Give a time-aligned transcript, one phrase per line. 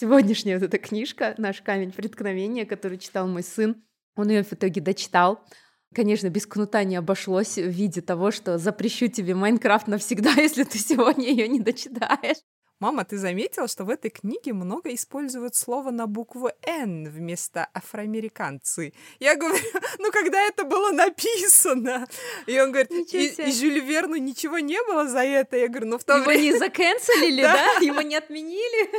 [0.00, 3.82] Сегодняшняя вот эта книжка, наш камень преткновения, который читал мой сын,
[4.14, 5.44] он ее в итоге дочитал.
[5.92, 10.78] Конечно, без кнута не обошлось в виде того, что запрещу тебе Майнкрафт навсегда, если ты
[10.78, 12.36] сегодня ее не дочитаешь.
[12.78, 18.92] Мама, ты заметила, что в этой книге много используют слово на букву «Н» вместо «афроамериканцы»?
[19.18, 19.64] Я говорю,
[19.98, 22.06] ну когда это было написано?
[22.46, 25.56] И он говорит, и, и Жюль Верну ничего не было за это?
[25.56, 26.42] Я говорю, ну в то Его время...
[26.42, 27.78] не заканцелили, да?
[27.80, 28.90] Его не отменили?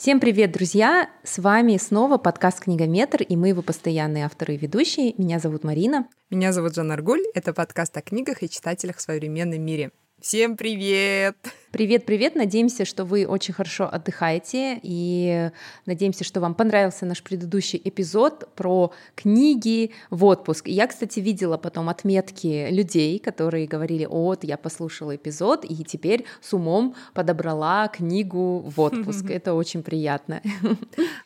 [0.00, 1.10] Всем привет, друзья!
[1.22, 5.14] С вами снова подкаст «Книгометр» и мы его постоянные авторы и ведущие.
[5.18, 6.08] Меня зовут Марина.
[6.30, 7.20] Меня зовут Жанна Аргуль.
[7.34, 9.90] Это подкаст о книгах и читателях в современном мире.
[10.20, 11.34] Всем привет!
[11.72, 12.34] Привет-привет!
[12.34, 15.50] Надеемся, что вы очень хорошо отдыхаете и
[15.86, 20.68] надеемся, что вам понравился наш предыдущий эпизод про книги в отпуск.
[20.68, 26.52] Я, кстати, видела потом отметки людей, которые говорили, вот, я послушала эпизод и теперь с
[26.52, 29.24] умом подобрала книгу в отпуск.
[29.30, 30.42] Это очень приятно.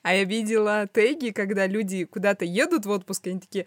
[0.03, 3.67] А я видела теги, когда люди куда-то едут в отпуск, и они такие,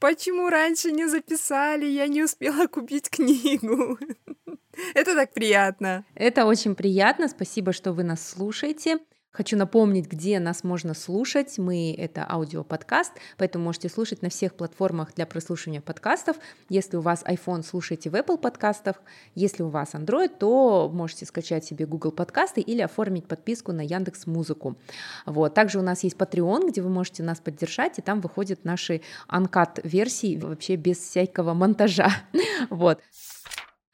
[0.00, 3.98] почему раньше не записали, я не успела купить книгу.
[4.94, 6.04] Это так приятно.
[6.14, 7.28] Это очень приятно.
[7.28, 8.98] Спасибо, что вы нас слушаете.
[9.36, 11.58] Хочу напомнить, где нас можно слушать.
[11.58, 16.38] Мы— это аудиоподкаст, поэтому можете слушать на всех платформах для прослушивания подкастов.
[16.70, 18.96] Если у вас iPhone, слушайте в Apple подкастах.
[19.34, 24.26] Если у вас Android, то можете скачать себе Google подкасты или оформить подписку на Яндекс
[24.26, 24.78] Музыку.
[25.26, 25.52] Вот.
[25.52, 29.80] Также у нас есть Patreon, где вы можете нас поддержать, и там выходят наши анкат
[29.84, 32.10] версии вообще без всякого монтажа.
[32.70, 33.00] Вот.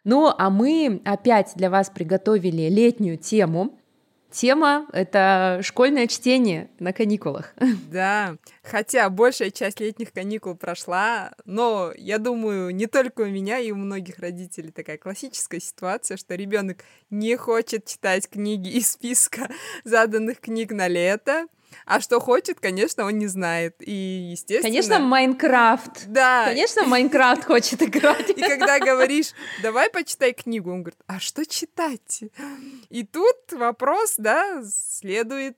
[0.04, 3.78] Ну, а мы опять для вас приготовили летнюю тему.
[4.32, 7.54] Тема— это школьное чтение на каникулах.
[7.92, 13.70] Да, хотя большая часть летних каникул прошла, но я думаю, не только у меня и
[13.70, 16.78] у многих родителей такая классическая ситуация, что ребенок
[17.10, 19.50] не хочет читать книги из списка
[19.84, 21.46] заданных книг на лето,
[21.86, 23.76] а что хочет, конечно, он не знает.
[23.80, 23.92] И,
[24.32, 24.68] естественно...
[24.68, 26.06] Конечно, Майнкрафт.
[26.06, 26.46] Да.
[26.46, 28.30] Конечно, Майнкрафт хочет играть.
[28.30, 32.24] И когда говоришь, давай почитай книгу, он говорит, а что читать?
[32.90, 35.56] И тут вопрос, да, следует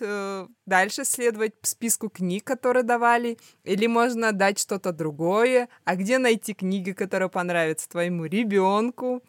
[0.00, 6.54] э, дальше следовать списку книг, которые давали, или можно дать что-то другое, а где найти
[6.54, 9.22] книги, которые понравятся твоему ребенку.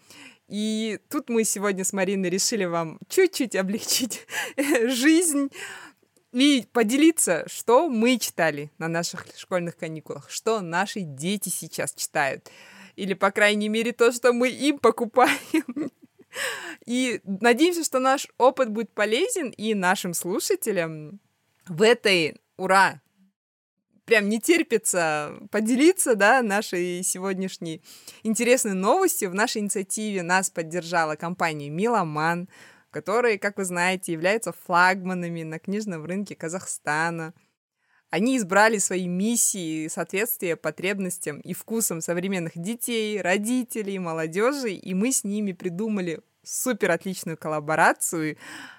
[0.48, 4.28] И тут мы сегодня с Мариной решили вам чуть-чуть облегчить
[4.86, 5.50] жизнь
[6.44, 12.50] и поделиться, что мы читали на наших школьных каникулах, что наши дети сейчас читают.
[12.96, 15.40] Или, по крайней мере, то, что мы им покупаем.
[16.86, 21.22] И надеемся, что наш опыт будет полезен и нашим слушателям
[21.66, 23.02] в этой, ура,
[24.04, 27.82] прям не терпится поделиться, да, нашей сегодняшней
[28.24, 29.30] интересной новостью.
[29.30, 32.50] В нашей инициативе нас поддержала компания «Миломан»,
[32.96, 37.34] которые, как вы знаете, являются флагманами на книжном рынке Казахстана.
[38.10, 45.26] Они избрали свои миссии соответствия потребностям и вкусам современных детей, родителей, молодежи, и мы с
[45.26, 48.38] ними придумали супер отличную коллаборацию,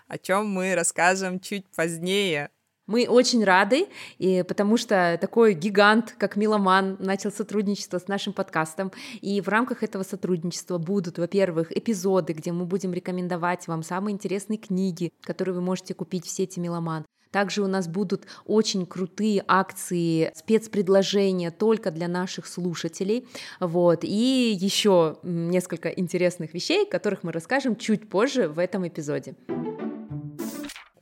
[0.09, 2.49] о чем мы расскажем чуть позднее.
[2.87, 3.87] Мы очень рады,
[4.19, 8.93] и потому что такой гигант, как Миломан, начал сотрудничество с нашим подкастом.
[9.21, 14.59] И в рамках этого сотрудничества будут, во-первых, эпизоды, где мы будем рекомендовать вам самые интересные
[14.59, 17.05] книги, которые вы можете купить в сети Миломан.
[17.33, 23.27] Также у нас будут очень крутые акции, спецпредложения только для наших слушателей.
[23.59, 24.05] Вот.
[24.05, 29.35] И еще несколько интересных вещей, которых мы расскажем чуть позже в этом эпизоде.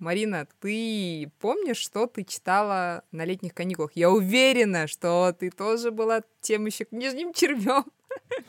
[0.04, 3.92] Марина, ты помнишь, что ты читала на летних каникулах?
[3.94, 7.86] Я уверена, что ты тоже была тем еще книжным червем.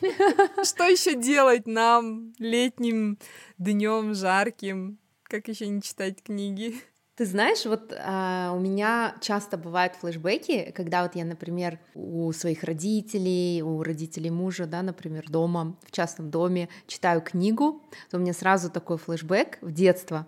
[0.62, 3.18] Что еще делать нам летним
[3.56, 4.98] днем жарким?
[5.22, 6.76] Как еще не читать книги?
[7.16, 12.64] Ты знаешь, вот а, у меня часто бывают флешбеки, когда вот я, например, у своих
[12.64, 18.34] родителей, у родителей мужа, да, например, дома, в частном доме читаю книгу, то у меня
[18.34, 20.26] сразу такой флешбэк в детство,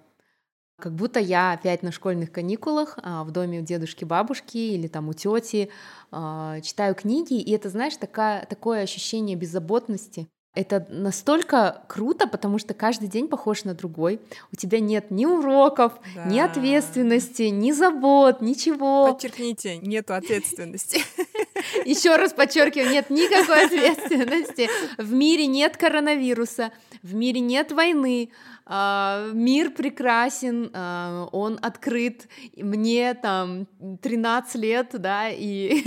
[0.79, 5.09] как будто я опять на школьных каникулах а, в доме у дедушки, бабушки или там
[5.09, 5.71] у тети
[6.11, 10.29] а, читаю книги, и это, знаешь, такая, такое ощущение беззаботности.
[10.55, 14.21] Это настолько круто, потому что каждый день похож на другой.
[14.53, 16.25] У тебя нет ни уроков, да.
[16.25, 19.13] ни ответственности, ни забот, ничего.
[19.13, 21.03] Подчеркните, нету ответственности.
[21.85, 24.69] Еще раз подчеркиваю, нет никакой ответственности.
[24.97, 26.73] В мире нет коронавируса.
[27.03, 28.31] В мире нет войны,
[28.67, 33.67] э, мир прекрасен, э, он открыт, мне там
[34.03, 35.85] 13 лет, да, и,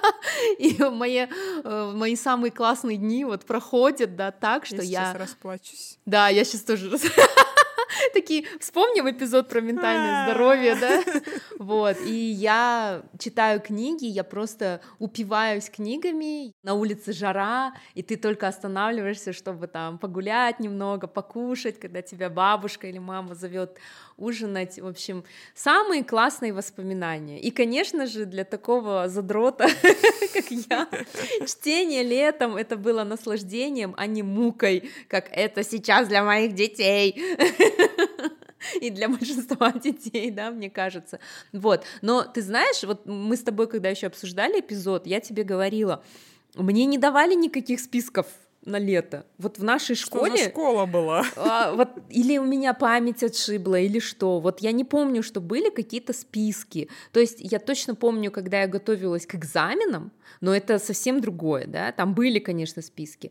[0.58, 5.12] и мои, э, мои самые классные дни вот проходят, да, так, что я...
[5.12, 5.98] Я расплачусь.
[6.06, 6.90] Да, я сейчас тоже
[8.12, 10.30] такие, вспомним эпизод про ментальное а.
[10.30, 11.02] здоровье, да?
[11.58, 18.46] Вот, и я читаю книги, я просто упиваюсь книгами, на улице жара, и ты только
[18.48, 23.78] останавливаешься, чтобы там погулять немного, покушать, когда тебя бабушка или мама зовет
[24.16, 25.24] ужинать, в общем,
[25.54, 27.40] самые классные воспоминания.
[27.40, 29.68] И, конечно же, для такого задрота,
[30.34, 30.88] как я,
[31.46, 37.22] чтение летом это было наслаждением, а не мукой, как это сейчас для моих детей.
[38.80, 41.20] и для большинства детей, да, мне кажется.
[41.52, 46.02] Вот, но ты знаешь, вот мы с тобой, когда еще обсуждали эпизод, я тебе говорила,
[46.54, 48.26] мне не давали никаких списков
[48.66, 49.24] на лето.
[49.38, 50.36] Вот в нашей школе...
[50.36, 51.24] Что школа была?
[51.36, 54.40] А, вот, или у меня память отшибла, или что.
[54.40, 56.88] Вот я не помню, что были какие-то списки.
[57.12, 61.92] То есть я точно помню, когда я готовилась к экзаменам, но это совсем другое, да,
[61.92, 63.30] там были, конечно, списки.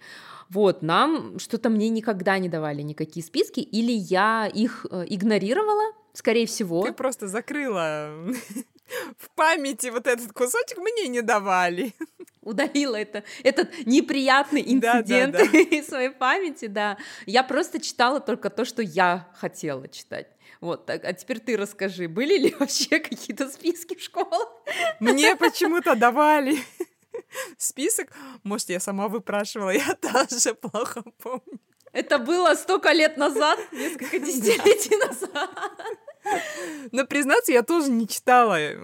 [0.49, 6.45] Вот, нам что-то мне никогда не давали никакие списки, или я их э, игнорировала, скорее
[6.45, 6.83] всего.
[6.85, 8.11] Ты просто закрыла
[9.17, 11.93] в памяти вот этот кусочек мне не давали.
[12.41, 15.59] Удалила это, этот неприятный инцидент да, да, да.
[15.59, 16.97] из своей памяти, да.
[17.25, 20.27] Я просто читала только то, что я хотела читать.
[20.61, 24.47] Вот, так, а теперь ты расскажи, были ли вообще какие-то списки в школах?
[24.99, 26.57] Мне почему-то давали
[27.57, 28.11] список.
[28.43, 31.59] Может, я сама выпрашивала, я тоже плохо помню.
[31.91, 35.49] Это было столько лет назад, несколько десятилетий назад.
[36.91, 38.77] Но, признаться, я тоже не читала э,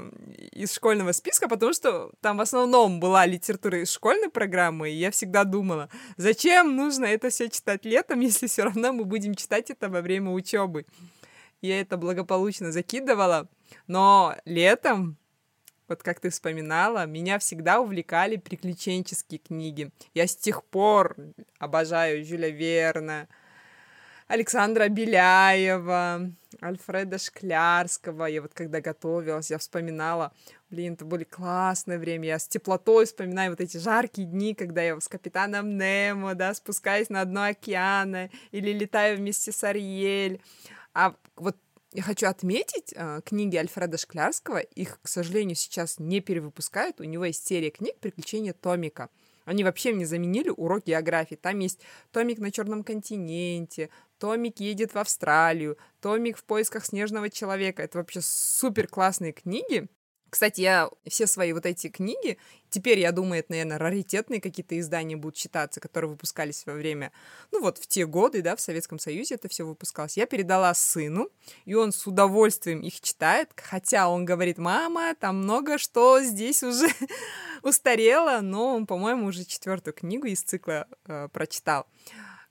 [0.52, 5.12] из школьного списка, потому что там в основном была литература из школьной программы, и я
[5.12, 9.90] всегда думала, зачем нужно это все читать летом, если все равно мы будем читать это
[9.90, 10.86] во время учебы.
[11.62, 13.48] Я это благополучно закидывала,
[13.88, 15.18] но летом
[15.88, 19.92] вот как ты вспоминала, меня всегда увлекали приключенческие книги.
[20.14, 21.18] Я с тех пор
[21.60, 23.28] обожаю Жюля Верна,
[24.30, 26.32] Александра Беляева,
[26.62, 28.26] Альфреда Шклярского.
[28.26, 30.34] Я вот когда готовилась, я вспоминала,
[30.70, 32.28] блин, это были классное время.
[32.28, 37.10] Я с теплотой вспоминаю вот эти жаркие дни, когда я с капитаном Немо, да, спускаюсь
[37.10, 40.42] на дно океана или летаю вместе с Ариэль.
[40.94, 41.56] А вот
[41.94, 44.60] я хочу отметить э, книги Альфреда Шклярского.
[44.60, 47.02] Их, к сожалению, сейчас не перевыпускают.
[47.02, 49.10] У него есть серия книг «Приключения Томика».
[49.46, 51.36] Они вообще мне заменили урок географии.
[51.36, 57.82] Там есть Томик на Черном континенте, Томик едет в Австралию, Томик в поисках снежного человека.
[57.82, 59.88] Это вообще супер классные книги.
[60.32, 62.38] Кстати, я все свои вот эти книги,
[62.70, 67.12] теперь, я думаю, это, наверное, раритетные какие-то издания будут считаться, которые выпускались во время,
[67.52, 70.16] ну вот в те годы, да, в Советском Союзе это все выпускалось.
[70.16, 71.30] Я передала сыну,
[71.66, 76.88] и он с удовольствием их читает, хотя он говорит, мама, там много что здесь уже
[77.62, 81.88] устарело, но он, по-моему, уже четвертую книгу из цикла э, прочитал.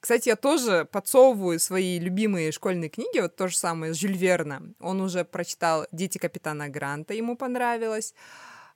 [0.01, 4.63] Кстати, я тоже подсовываю свои любимые школьные книги, вот то же самое Жюль Верна.
[4.81, 8.15] Он уже прочитал «Дети капитана Гранта», ему понравилось.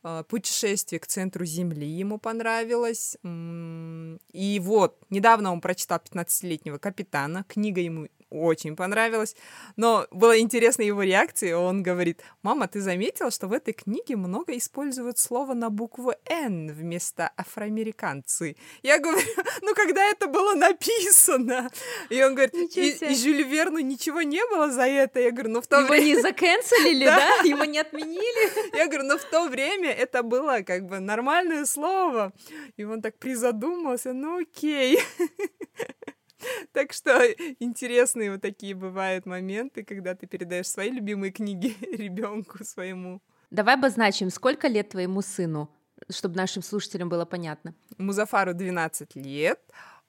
[0.03, 3.17] А, «Путешествие к центру Земли» ему понравилось.
[3.23, 7.45] И вот, недавно он прочитал «15-летнего капитана».
[7.49, 9.37] Книга ему очень понравилось.
[9.77, 11.57] Но была интересна его реакция.
[11.57, 16.73] Он говорит, мама, ты заметила, что в этой книге много используют слово на букву «Н»
[16.73, 18.57] вместо «афроамериканцы».
[18.83, 19.27] Я говорю,
[19.63, 21.71] ну когда это было написано?
[22.11, 25.21] И он говорит, и, и Жюль Верну ничего не было за это.
[25.21, 26.05] Я говорю, ну в то Его время...
[26.07, 27.37] не заканцелили, да?
[27.45, 28.75] Его не отменили?
[28.77, 32.33] Я говорю, ну в то время это было как бы нормальное слово.
[32.77, 34.99] И он так призадумался, ну окей.
[36.73, 37.21] Так что
[37.61, 43.21] интересные вот такие бывают моменты, когда ты передаешь свои любимые книги ребенку своему.
[43.51, 45.71] Давай обозначим, сколько лет твоему сыну,
[46.11, 47.75] чтобы нашим слушателям было понятно.
[47.99, 49.61] Музафару 12 лет.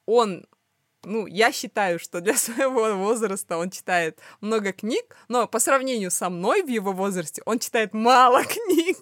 [0.06, 0.46] Он
[1.06, 6.30] ну, я считаю, что для своего возраста он читает много книг, но по сравнению со
[6.30, 8.98] мной в его возрасте он читает мало книг.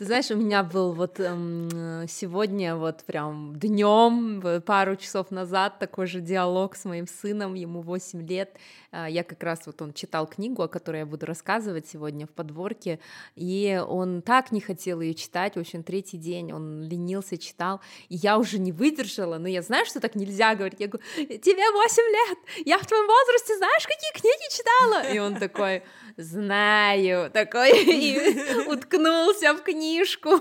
[0.00, 6.06] Ты знаешь, у меня был вот эм, сегодня вот прям днем, пару часов назад такой
[6.06, 8.56] же диалог с моим сыном, ему 8 лет.
[8.92, 12.30] Э, я как раз вот он читал книгу, о которой я буду рассказывать сегодня в
[12.30, 12.98] подворке,
[13.36, 18.16] и он так не хотел ее читать, в общем, третий день он ленился, читал, и
[18.16, 20.80] я уже не выдержала, но я знаю, что так нельзя говорить.
[20.80, 25.12] Я говорю, тебе 8 лет, я в твоем возрасте знаешь, какие книги читала?
[25.12, 25.82] И он такой,
[26.16, 30.40] знаю, такой, и уткнулся в книжку.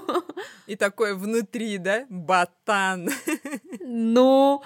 [0.67, 3.09] И такой внутри, да, батан.
[3.81, 4.61] Ну,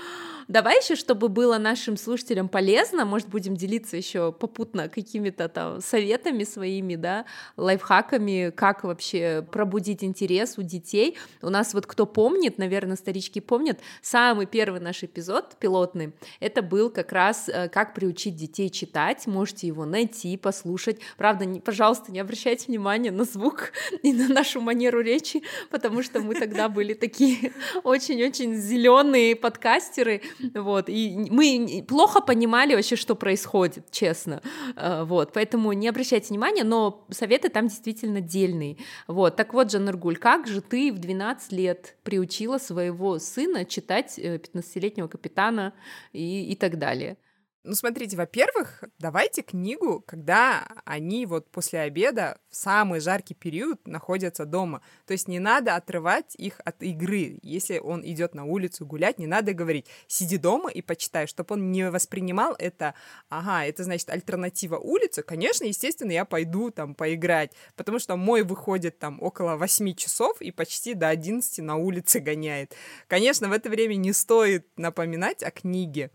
[0.47, 6.43] Давай еще, чтобы было нашим слушателям полезно, может, будем делиться еще попутно какими-то там советами
[6.43, 7.25] своими, да,
[7.57, 11.17] лайфхаками, как вообще пробудить интерес у детей.
[11.41, 16.89] У нас вот кто помнит, наверное, старички помнят, самый первый наш эпизод пилотный, это был
[16.89, 20.99] как раз э, как приучить детей читать, можете его найти, послушать.
[21.17, 23.71] Правда, не, пожалуйста, не обращайте внимания на звук
[24.03, 30.21] и на нашу манеру речи, потому что мы тогда были такие очень-очень зеленые подкастеры,
[30.53, 34.41] вот, и мы плохо понимали вообще, что происходит, честно,
[34.75, 40.17] э, вот, поэтому не обращайте внимания, но советы там действительно дельные, вот, так вот, Жаннаргуль,
[40.17, 45.73] как же ты в 12 лет приучила своего сына читать 15-летнего э, капитана
[46.11, 47.17] и, и так далее?
[47.65, 54.43] Ну, смотрите, во-первых, давайте книгу, когда они вот после обеда в самый жаркий период находятся
[54.43, 54.81] дома.
[55.05, 57.39] То есть не надо отрывать их от игры.
[57.41, 61.71] Если он идет на улицу гулять, не надо говорить, сиди дома и почитай, чтобы он
[61.71, 62.95] не воспринимал это,
[63.29, 65.23] ага, это значит альтернатива улице.
[65.23, 70.51] Конечно, естественно, я пойду там поиграть, потому что мой выходит там около 8 часов и
[70.51, 72.75] почти до 11 на улице гоняет.
[73.07, 76.11] Конечно, в это время не стоит напоминать о книге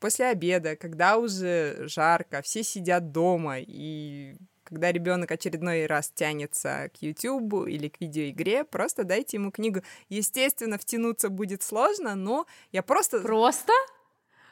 [0.00, 7.02] после обеда, когда уже жарко, все сидят дома, и когда ребенок очередной раз тянется к
[7.02, 9.82] YouTube или к видеоигре, просто дайте ему книгу.
[10.08, 13.20] Естественно, втянуться будет сложно, но я просто...
[13.20, 13.72] Просто?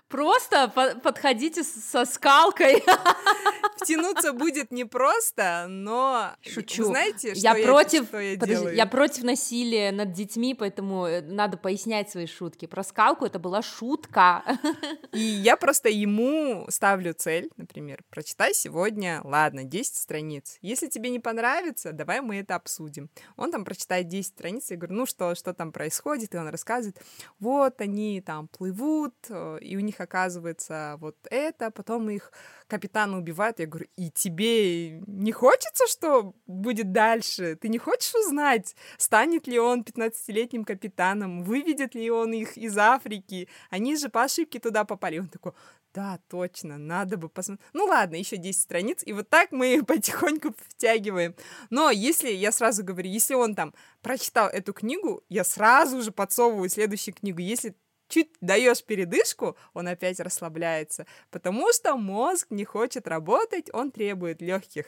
[0.08, 0.68] Просто
[1.02, 2.82] подходите со скалкой.
[3.76, 6.84] Втянуться будет непросто, но шучу.
[6.84, 8.74] Знаете, что я, я против, что я подожди, делаю?
[8.74, 12.66] Я против насилия над детьми, поэтому э, надо пояснять свои шутки.
[12.66, 14.42] Про скалку это была шутка.
[15.12, 20.58] И я просто ему ставлю цель, например, прочитай сегодня, ладно, 10 страниц.
[20.60, 23.10] Если тебе не понравится, давай мы это обсудим.
[23.36, 27.00] Он там прочитает 10 страниц, я говорю, ну что, что там происходит, и он рассказывает,
[27.38, 32.32] вот они там плывут, э, и у них оказывается вот это, потом их
[32.66, 33.58] капитана убивают.
[33.58, 37.56] Я говорю, и тебе не хочется, что будет дальше?
[37.56, 43.48] Ты не хочешь узнать, станет ли он 15-летним капитаном, выведет ли он их из Африки?
[43.70, 45.18] Они же по ошибке туда попали.
[45.18, 45.52] Он такой,
[45.94, 47.66] да, точно, надо бы посмотреть.
[47.72, 51.34] Ну ладно, еще 10 страниц, и вот так мы потихоньку втягиваем.
[51.70, 56.68] Но если, я сразу говорю, если он там прочитал эту книгу, я сразу же подсовываю
[56.68, 57.40] следующую книгу.
[57.40, 57.74] Если
[58.08, 64.86] чуть даешь передышку, он опять расслабляется, потому что мозг не хочет работать, он требует легких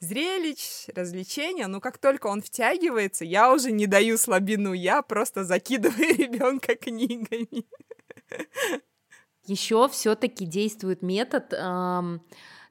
[0.00, 6.14] зрелищ, развлечения, но как только он втягивается, я уже не даю слабину, я просто закидываю
[6.16, 7.66] ребенка книгами.
[9.46, 12.22] Еще все-таки действует метод эм,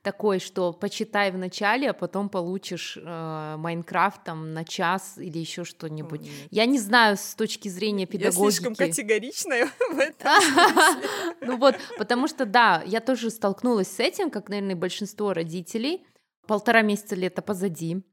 [0.04, 5.64] такой, что почитай в начале, а потом получишь э, Майнкрафт там на час или еще
[5.64, 6.22] что-нибудь.
[6.22, 6.48] Mm.
[6.52, 8.44] Я не знаю с точки зрения педагогики.
[8.44, 10.32] Я слишком категоричная в этом
[11.42, 16.06] Ну вот, потому что, да, я тоже столкнулась с этим, как, наверное, большинство родителей.
[16.46, 18.04] Полтора месяца лета позади.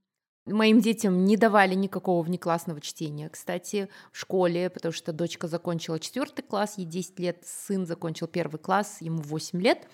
[0.46, 6.40] Моим детям не давали никакого внеклассного чтения, кстати, в школе, потому что дочка закончила четвертый
[6.40, 9.86] класс, ей 10 лет, сын закончил первый класс, ему 8 лет,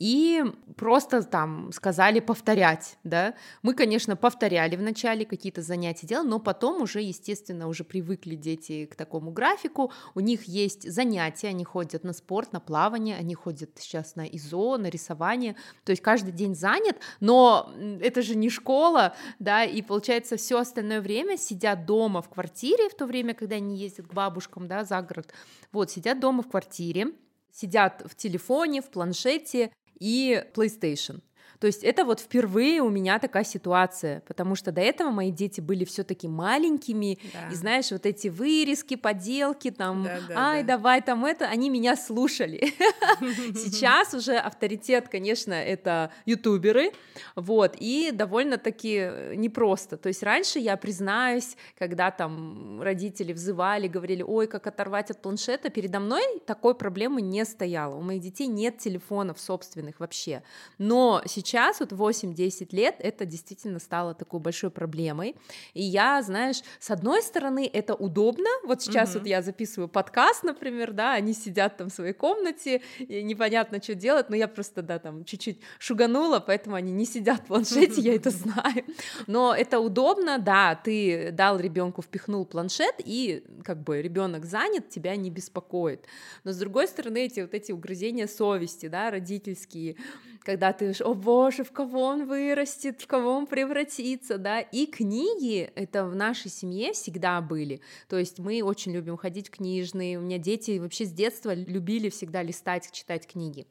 [0.00, 0.42] и
[0.76, 3.34] просто там сказали повторять, да.
[3.62, 8.96] Мы, конечно, повторяли вначале какие-то занятия делали, но потом уже, естественно, уже привыкли дети к
[8.96, 14.16] такому графику, у них есть занятия, они ходят на спорт, на плавание, они ходят сейчас
[14.16, 15.54] на ИЗО, на рисование,
[15.84, 21.02] то есть каждый день занят, но это же не школа, да, и получается, все остальное
[21.02, 25.02] время сидят дома в квартире, в то время, когда они ездят к бабушкам, да, за
[25.02, 25.34] город,
[25.70, 27.08] вот, сидят дома в квартире,
[27.52, 29.70] сидят в телефоне, в планшете
[30.00, 31.20] и PlayStation.
[31.62, 35.60] То есть это вот впервые у меня такая ситуация, потому что до этого мои дети
[35.60, 37.52] были все-таки маленькими, да.
[37.52, 40.76] и знаешь, вот эти вырезки, поделки, там, да, да, ай, да.
[40.76, 42.74] давай там это, они меня слушали.
[43.54, 46.90] Сейчас уже авторитет, конечно, это ютуберы,
[47.36, 49.96] вот, и довольно-таки непросто.
[49.96, 55.70] То есть раньше, я признаюсь, когда там родители взывали, говорили, ой, как оторвать от планшета,
[55.70, 57.94] передо мной такой проблемы не стояло.
[57.94, 60.42] У моих детей нет телефонов собственных вообще.
[60.78, 65.36] Но сейчас сейчас, вот 8-10 лет, это действительно стало такой большой проблемой.
[65.74, 68.48] И я, знаешь, с одной стороны, это удобно.
[68.64, 69.18] Вот сейчас mm-hmm.
[69.18, 73.94] вот я записываю подкаст, например, да, они сидят там в своей комнате, и непонятно, что
[73.94, 78.14] делать, но я просто, да, там чуть-чуть шуганула, поэтому они не сидят в планшете, я
[78.14, 78.84] это знаю.
[79.26, 85.16] Но это удобно, да, ты дал ребенку, впихнул планшет, и как бы ребенок занят, тебя
[85.16, 86.06] не беспокоит.
[86.44, 89.96] Но с другой стороны, эти вот эти угрызения совести, да, родительские,
[90.44, 95.70] когда ты, о боже, в кого он вырастет, в кого он превратится, да, и книги,
[95.74, 100.22] это в нашей семье всегда были, то есть мы очень любим ходить в книжные, у
[100.22, 103.66] меня дети вообще с детства любили всегда листать, читать книги,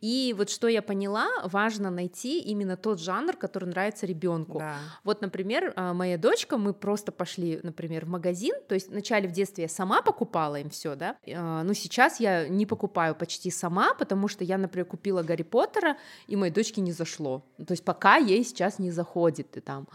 [0.00, 4.58] и вот что я поняла, важно найти именно тот жанр, который нравится ребенку.
[4.58, 4.76] Да.
[5.02, 9.32] Вот, например, а, моя дочка, мы просто пошли, например, в магазин, то есть вначале в
[9.32, 13.94] детстве я сама покупала им все, да, а, но сейчас я не покупаю почти сама,
[13.94, 17.13] потому что я, например, купила Гарри Поттера, и моей дочке не зашло.
[17.56, 19.88] То есть пока ей сейчас не заходит, и там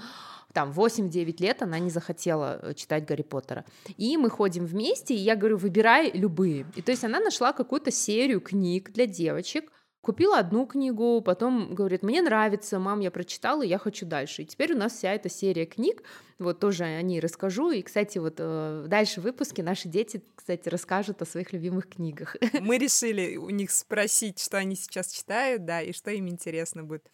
[0.54, 3.66] там 8-9 лет она не захотела э, читать Гарри Поттера.
[3.98, 6.66] И мы ходим вместе, и я говорю, выбирай любые.
[6.76, 12.04] И то есть она нашла какую-то серию книг для девочек, Купила одну книгу, потом говорит,
[12.04, 14.44] мне нравится, мам, я прочитала, я хочу дальше.
[14.44, 16.04] И теперь у нас вся эта серия книг,
[16.40, 17.72] вот тоже о ней расскажу.
[17.72, 22.38] И, кстати, вот э, дальше в выпуске наши дети, кстати, расскажут о своих любимых книгах.
[22.62, 27.12] Мы решили у них спросить, что они сейчас читают, да, и что им интересно будет.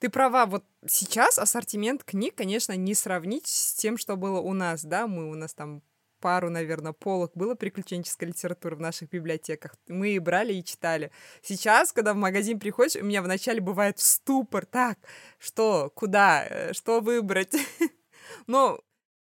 [0.00, 4.84] Ты права, вот сейчас ассортимент книг, конечно, не сравнить с тем, что было у нас,
[4.84, 5.80] да, мы у нас там
[6.24, 9.74] пару, наверное, полок было приключенческой литературы в наших библиотеках.
[9.88, 11.10] Мы и брали и читали.
[11.42, 14.64] Сейчас, когда в магазин приходишь, у меня вначале бывает ступор.
[14.64, 14.98] Так,
[15.38, 17.54] что, куда, э, что выбрать?
[18.46, 18.80] Но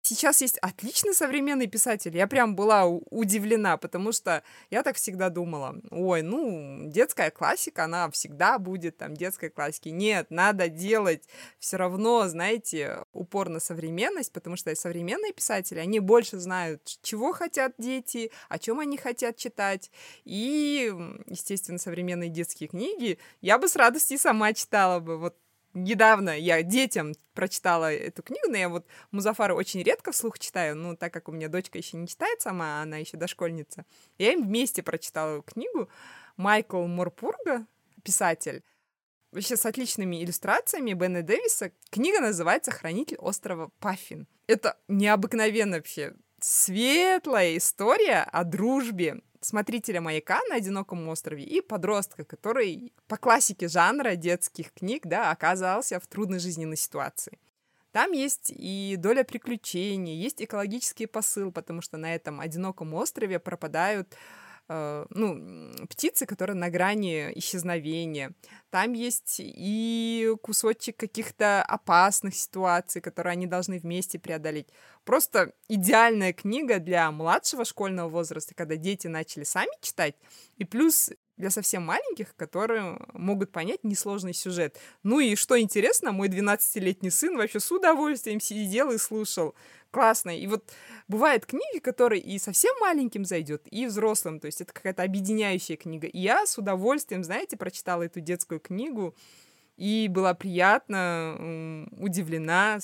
[0.06, 2.14] Сейчас есть отличный современный писатель.
[2.14, 8.10] Я прям была удивлена, потому что я так всегда думала, ой, ну, детская классика, она
[8.10, 9.88] всегда будет там детской классики.
[9.88, 11.26] Нет, надо делать
[11.58, 17.72] все равно, знаете, упор на современность, потому что современные писатели, они больше знают, чего хотят
[17.78, 19.90] дети, о чем они хотят читать.
[20.26, 20.92] И,
[21.28, 25.16] естественно, современные детские книги я бы с радостью сама читала бы.
[25.16, 25.34] Вот
[25.74, 30.96] недавно я детям прочитала эту книгу, но я вот Музафара очень редко вслух читаю, ну,
[30.96, 33.84] так как у меня дочка еще не читает сама, она еще дошкольница.
[34.18, 35.88] Я им вместе прочитала книгу.
[36.36, 37.66] Майкл Морпурга,
[38.02, 38.62] писатель,
[39.30, 41.72] вообще с отличными иллюстрациями Бена Дэвиса.
[41.90, 44.26] Книга называется «Хранитель острова Паффин».
[44.46, 52.92] Это необыкновенно вообще светлая история о дружбе смотрителя маяка на одиноком острове и подростка, который
[53.06, 57.38] по классике жанра детских книг, да, оказался в трудной жизненной ситуации.
[57.92, 64.16] Там есть и доля приключений, есть экологический посыл, потому что на этом одиноком острове пропадают
[64.68, 68.32] ну, птицы, которые на грани исчезновения.
[68.70, 74.68] Там есть и кусочек каких-то опасных ситуаций, которые они должны вместе преодолеть.
[75.04, 80.14] Просто идеальная книга для младшего школьного возраста, когда дети начали сами читать,
[80.56, 84.78] и плюс для совсем маленьких, которые могут понять несложный сюжет.
[85.02, 89.54] Ну и что интересно, мой 12-летний сын вообще с удовольствием сидел и слушал.
[89.90, 90.36] Классно.
[90.36, 90.72] И вот
[91.06, 94.40] бывают книги, которые и совсем маленьким зайдет, и взрослым.
[94.40, 96.06] То есть это какая-то объединяющая книга.
[96.06, 99.14] И я с удовольствием, знаете, прочитала эту детскую книгу
[99.76, 102.78] и была приятно удивлена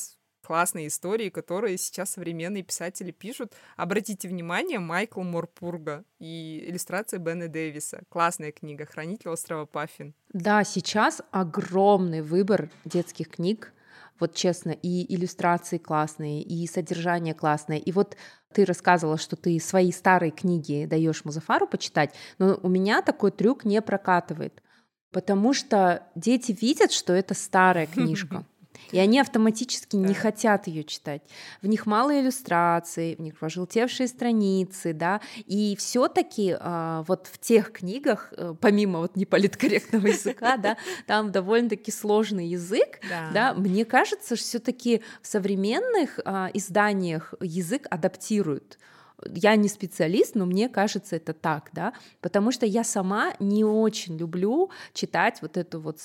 [0.50, 3.52] классные истории, которые сейчас современные писатели пишут.
[3.76, 8.02] Обратите внимание, Майкл Морпурга и иллюстрации Бена Дэвиса.
[8.08, 10.12] Классная книга «Хранитель острова Паффин».
[10.32, 13.72] Да, сейчас огромный выбор детских книг,
[14.18, 17.78] вот честно, и иллюстрации классные, и содержание классное.
[17.78, 18.16] И вот
[18.52, 23.64] ты рассказывала, что ты свои старые книги даешь Музафару почитать, но у меня такой трюк
[23.64, 24.64] не прокатывает,
[25.12, 28.44] потому что дети видят, что это старая книжка.
[28.92, 30.09] И они автоматически да.
[30.09, 31.22] не хотят ее читать.
[31.62, 37.72] В них мало иллюстраций, в них пожелтевшие страницы, да, и все-таки а, вот в тех
[37.72, 40.76] книгах, э, помимо вот неполиткорректного языка, да,
[41.07, 43.00] там довольно-таки сложный язык,
[43.33, 48.79] да, мне кажется, что все-таки в современных а, изданиях язык адаптируют
[49.26, 54.16] я не специалист, но мне кажется это так, да, потому что я сама не очень
[54.16, 55.98] люблю читать вот эту вот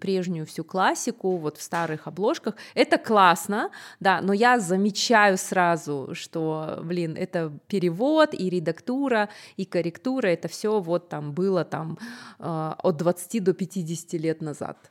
[0.00, 2.56] прежнюю всю классику вот в старых обложках.
[2.74, 10.28] Это классно, да, но я замечаю сразу, что, блин, это перевод и редактура и корректура,
[10.28, 11.98] это все вот там было там
[12.38, 14.90] э, от 20 до 50 лет назад.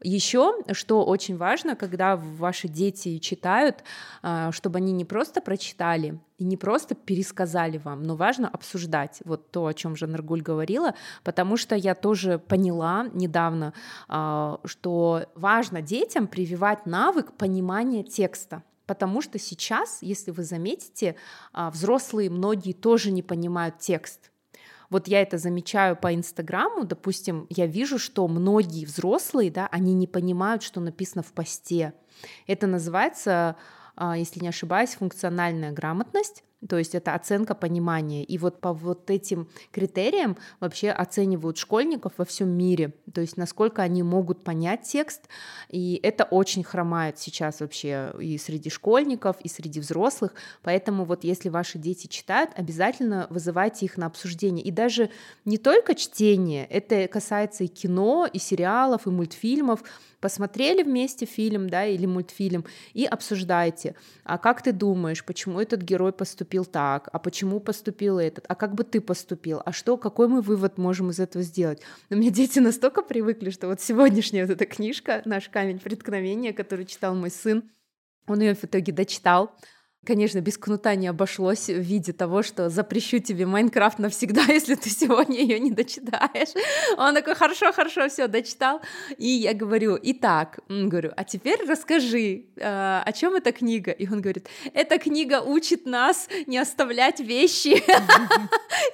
[0.00, 3.82] Еще, что очень важно, когда ваши дети читают,
[4.22, 9.50] а, чтобы они не просто прочитали и не просто пересказали вам, но важно обсуждать вот
[9.50, 13.74] то, о чем же Наргуль говорила, потому что я тоже поняла недавно,
[14.06, 18.62] а, что важно детям прививать навык понимания текста.
[18.86, 21.16] Потому что сейчас, если вы заметите,
[21.52, 24.27] а, взрослые многие тоже не понимают текст.
[24.90, 30.06] Вот я это замечаю по Инстаграму, допустим, я вижу, что многие взрослые, да, они не
[30.06, 31.92] понимают, что написано в посте.
[32.46, 33.56] Это называется,
[33.96, 36.42] а, если не ошибаюсь, функциональная грамотность.
[36.66, 38.24] То есть это оценка понимания.
[38.24, 43.82] И вот по вот этим критериям вообще оценивают школьников во всем мире, то есть насколько
[43.82, 45.28] они могут понять текст,
[45.68, 51.48] и это очень хромает сейчас вообще и среди школьников, и среди взрослых, поэтому вот если
[51.48, 54.64] ваши дети читают, обязательно вызывайте их на обсуждение.
[54.64, 55.10] И даже
[55.44, 59.82] не только чтение, это касается и кино, и сериалов, и мультфильмов,
[60.20, 66.12] посмотрели вместе фильм, да, или мультфильм, и обсуждайте, а как ты думаешь, почему этот герой
[66.12, 70.40] поступил так, а почему поступил этот, а как бы ты поступил, а что, какой мы
[70.40, 71.80] вывод можем из этого сделать.
[72.10, 76.86] Но меня дети настолько привыкли, что вот сегодняшняя вот эта книжка, наш камень преткновения, который
[76.86, 77.70] читал мой сын,
[78.26, 79.54] он ее в итоге дочитал,
[80.08, 84.88] Конечно, без кнута не обошлось в виде того, что запрещу тебе Майнкрафт навсегда, если ты
[84.88, 86.48] сегодня ее не дочитаешь.
[86.96, 88.80] Он такой, хорошо, хорошо, все, дочитал.
[89.18, 93.90] И я говорю, итак, говорю, а теперь расскажи, э, о чем эта книга?
[93.90, 97.82] И он говорит, эта книга учит нас не оставлять вещи.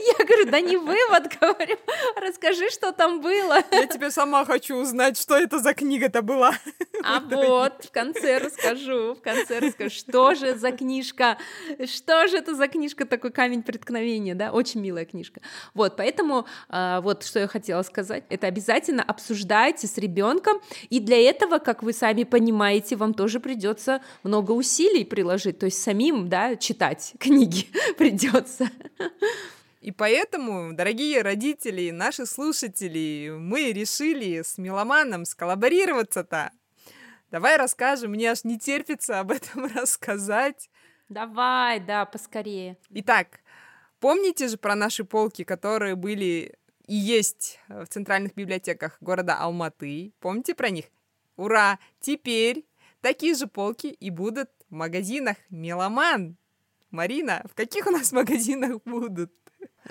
[0.00, 1.77] Я говорю, да не вывод, говорю,
[2.16, 3.59] расскажи, что там было.
[3.70, 6.55] Я тебе сама хочу узнать, что это за книга-то была.
[7.05, 11.38] А вот, в конце расскажу, в конце расскажу, что же за книга книжка.
[11.86, 14.52] Что же это за книжка, такой камень преткновения, да?
[14.52, 15.40] Очень милая книжка.
[15.74, 21.18] Вот, поэтому э, вот что я хотела сказать, это обязательно обсуждайте с ребенком, и для
[21.18, 26.56] этого, как вы сами понимаете, вам тоже придется много усилий приложить, то есть самим, да,
[26.56, 27.66] читать книги
[27.98, 28.70] придется.
[29.80, 36.52] И поэтому, дорогие родители, наши слушатели, мы решили с Меломаном сколлаборироваться-то.
[37.34, 40.70] Давай расскажем, мне аж не терпится об этом рассказать.
[41.08, 42.76] Давай, да, поскорее.
[42.90, 43.40] Итак,
[44.00, 50.12] помните же про наши полки, которые были и есть в центральных библиотеках города Алматы?
[50.20, 50.86] Помните про них?
[51.36, 51.78] Ура!
[52.00, 52.66] Теперь
[53.00, 56.36] такие же полки и будут в магазинах Меломан.
[56.90, 59.32] Марина, в каких у нас магазинах будут?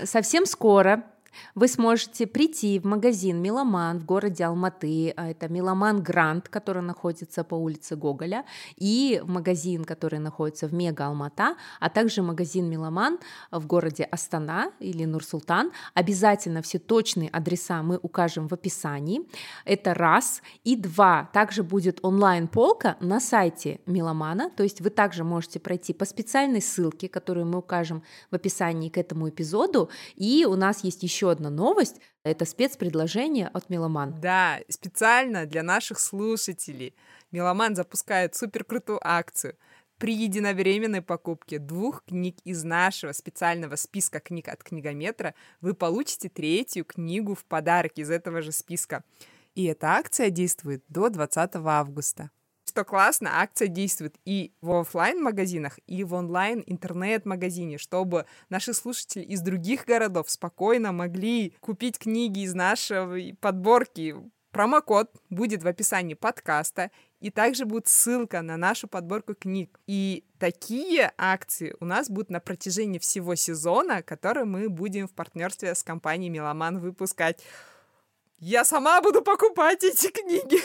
[0.03, 1.12] Совсем скоро
[1.55, 7.43] вы сможете прийти в магазин «Меломан» в городе Алматы, а это «Меломан Грант», который находится
[7.43, 8.45] по улице Гоголя,
[8.77, 13.19] и магазин, который находится в Мега Алмата, а также магазин «Меломан»
[13.51, 15.71] в городе Астана или Нур-Султан.
[15.93, 19.21] Обязательно все точные адреса мы укажем в описании.
[19.65, 20.41] Это раз.
[20.63, 21.29] И два.
[21.33, 27.07] Также будет онлайн-полка на сайте Меломана, то есть вы также можете пройти по специальной ссылке,
[27.07, 31.49] которую мы укажем в описании к этому эпизоду, и у нас есть еще еще одна
[31.49, 32.01] новость.
[32.23, 34.19] Это спецпредложение от Меломан.
[34.19, 36.95] Да, специально для наших слушателей.
[37.31, 39.55] Меломан запускает суперкрутую акцию.
[39.97, 46.83] При единовременной покупке двух книг из нашего специального списка книг от книгометра вы получите третью
[46.83, 49.03] книгу в подарок из этого же списка.
[49.55, 52.31] И эта акция действует до 20 августа
[52.73, 59.21] что классно, акция действует и в офлайн магазинах и в онлайн интернет-магазине, чтобы наши слушатели
[59.21, 64.15] из других городов спокойно могли купить книги из нашей подборки.
[64.49, 69.79] Промокод будет в описании подкаста, и также будет ссылка на нашу подборку книг.
[69.85, 75.75] И такие акции у нас будут на протяжении всего сезона, который мы будем в партнерстве
[75.75, 77.43] с компанией Меломан выпускать.
[78.45, 80.59] Я сама буду покупать эти книги.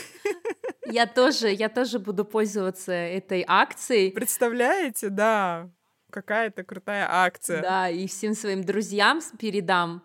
[0.87, 4.11] Я тоже, я тоже буду пользоваться этой акцией.
[4.11, 5.71] Представляете, да,
[6.11, 7.63] какая-то крутая акция.
[7.63, 10.03] Да, и всем своим друзьям передам.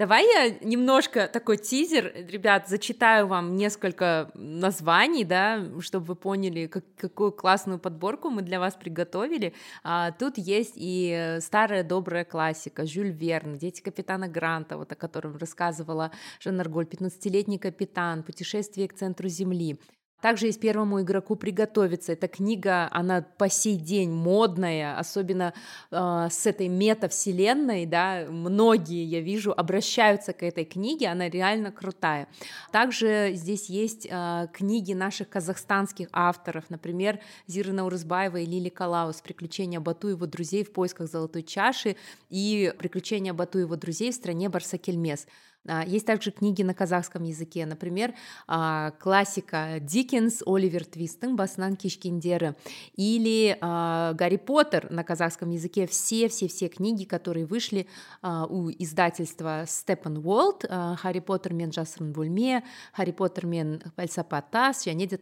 [0.00, 6.84] Давай я немножко такой тизер, ребят, зачитаю вам несколько названий, да, чтобы вы поняли, как,
[6.96, 9.52] какую классную подборку мы для вас приготовили.
[9.84, 15.36] А, тут есть и старая добрая классика, Жюль Верн, «Дети капитана Гранта», вот о котором
[15.36, 19.78] рассказывала Жанна Арголь, «15-летний капитан», «Путешествие к центру Земли».
[20.20, 22.12] Также есть первому игроку приготовиться.
[22.12, 25.54] Эта книга, она по сей день модная, особенно
[25.90, 32.28] э, с этой метавселенной, да, многие, я вижу, обращаются к этой книге, она реально крутая.
[32.72, 39.80] Также здесь есть э, книги наших казахстанских авторов, например, Зира Наурызбаева и Лили Калаус «Приключения
[39.80, 41.96] Бату и его друзей в поисках золотой чаши»
[42.28, 45.26] и «Приключения Бату и его друзей в стране Барсакельмес».
[45.68, 48.14] А, есть также книги на казахском языке, например,
[48.46, 52.56] а, классика Диккенс, Оливер Твистен, Баснан Кишкиндеры,
[52.96, 55.86] или а, Гарри Поттер на казахском языке.
[55.86, 57.86] Все-все-все книги, которые вышли
[58.22, 61.52] у издательства Степан Уолт, Харри Поттер.
[61.52, 63.46] Мен жасырын бөлме, Харри Поттер.
[63.46, 65.18] Мен пәлсапатас, және де.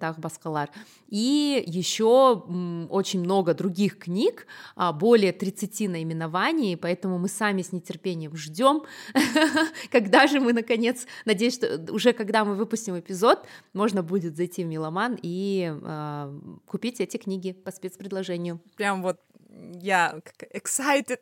[1.09, 2.45] И еще
[2.91, 4.47] очень много других книг,
[4.95, 8.83] более 30 наименований, поэтому мы сами с нетерпением ждем,
[9.91, 14.67] когда же мы, наконец, надеюсь, что уже когда мы выпустим эпизод, можно будет зайти в
[14.67, 18.61] Меломан и э, купить эти книги по спецпредложению.
[18.77, 19.19] Прям вот
[19.81, 20.21] я
[20.53, 21.21] excited.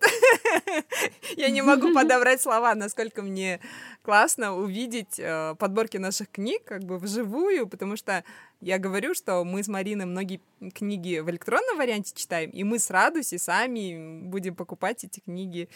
[1.37, 3.61] я не могу подобрать слова, насколько мне
[4.03, 8.25] классно увидеть э, подборки наших книг как бы вживую, потому что
[8.61, 10.41] я говорю, что мы с Мариной многие
[10.75, 15.69] книги в электронном варианте читаем, и мы с радостью сами будем покупать эти книги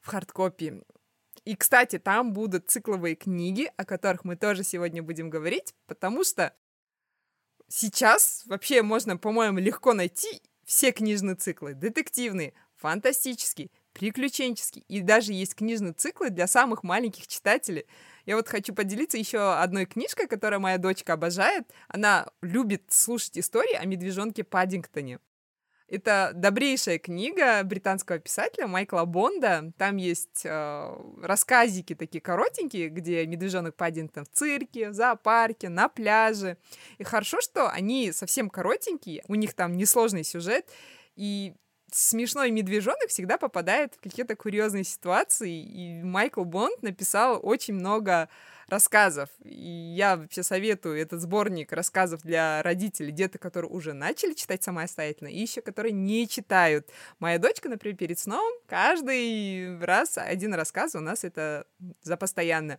[0.00, 0.82] в хардкопии.
[1.48, 6.54] И, кстати, там будут цикловые книги, о которых мы тоже сегодня будем говорить, потому что
[7.68, 11.72] сейчас вообще можно, по-моему, легко найти все книжные циклы.
[11.72, 14.84] Детективные, фантастические, приключенческие.
[14.88, 17.86] И даже есть книжные циклы для самых маленьких читателей.
[18.26, 21.64] Я вот хочу поделиться еще одной книжкой, которую моя дочка обожает.
[21.88, 25.18] Она любит слушать истории о медвежонке Паддингтоне.
[25.88, 29.72] Это добрейшая книга британского писателя Майкла Бонда.
[29.78, 36.58] Там есть э, рассказики такие коротенькие, где медвежонок Паддингтон в цирке, в зоопарке, на пляже.
[36.98, 40.68] И хорошо, что они совсем коротенькие, у них там несложный сюжет,
[41.16, 41.54] и
[41.90, 48.28] смешной медвежонок всегда попадает в какие-то курьезные ситуации, и Майкл Бонд написал очень много
[48.68, 49.30] рассказов.
[49.42, 55.28] И я вообще советую этот сборник рассказов для родителей, деток, которые уже начали читать самостоятельно,
[55.28, 56.88] и еще которые не читают.
[57.18, 61.66] Моя дочка, например, перед сном каждый раз один рассказ у нас это
[62.02, 62.78] за постоянно.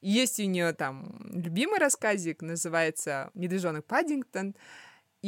[0.00, 4.54] Есть у нее там любимый рассказик, называется «Медвежонок Паддингтон»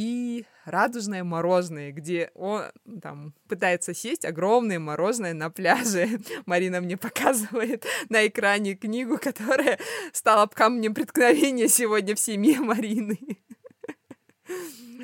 [0.01, 2.63] и радужное мороженое, где он
[3.03, 6.21] там пытается сесть огромное мороженое на пляже.
[6.47, 9.79] Марина мне показывает на экране книгу, которая
[10.15, 13.19] стала камнем преткновения сегодня в семье Марины.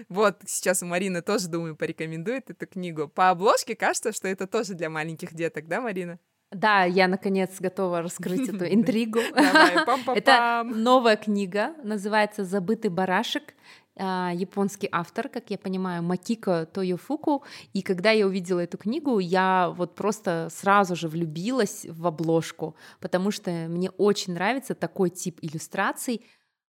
[0.08, 3.06] Вот, сейчас у Марины тоже, думаю, порекомендует эту книгу.
[3.06, 6.18] По обложке кажется, что это тоже для маленьких деток, да, Марина?
[6.52, 9.18] Да, я наконец готова раскрыть эту интригу.
[10.14, 13.54] Это новая книга, называется «Забытый барашек».
[13.98, 17.44] А, японский автор, как я понимаю, Макико Тойофуку.
[17.72, 23.30] И когда я увидела эту книгу, я вот просто сразу же влюбилась в обложку, потому
[23.30, 26.22] что мне очень нравится такой тип иллюстраций.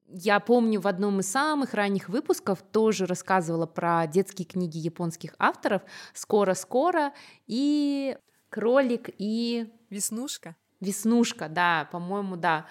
[0.07, 5.83] Я помню, в одном из самых ранних выпусков тоже рассказывала про детские книги японских авторов
[6.13, 7.13] «Скоро-скоро»
[7.45, 8.17] и
[8.49, 9.71] «Кролик» и...
[9.89, 10.55] «Веснушка».
[10.79, 12.65] «Веснушка», да, по-моему, да.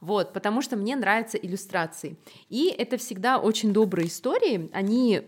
[0.00, 2.16] Вот, потому что мне нравятся иллюстрации.
[2.48, 4.70] И это всегда очень добрые истории.
[4.72, 5.22] Они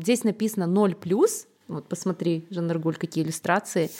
[0.00, 1.46] здесь написано 0 плюс.
[1.68, 3.90] Вот посмотри, Жанна Аргуль, какие иллюстрации.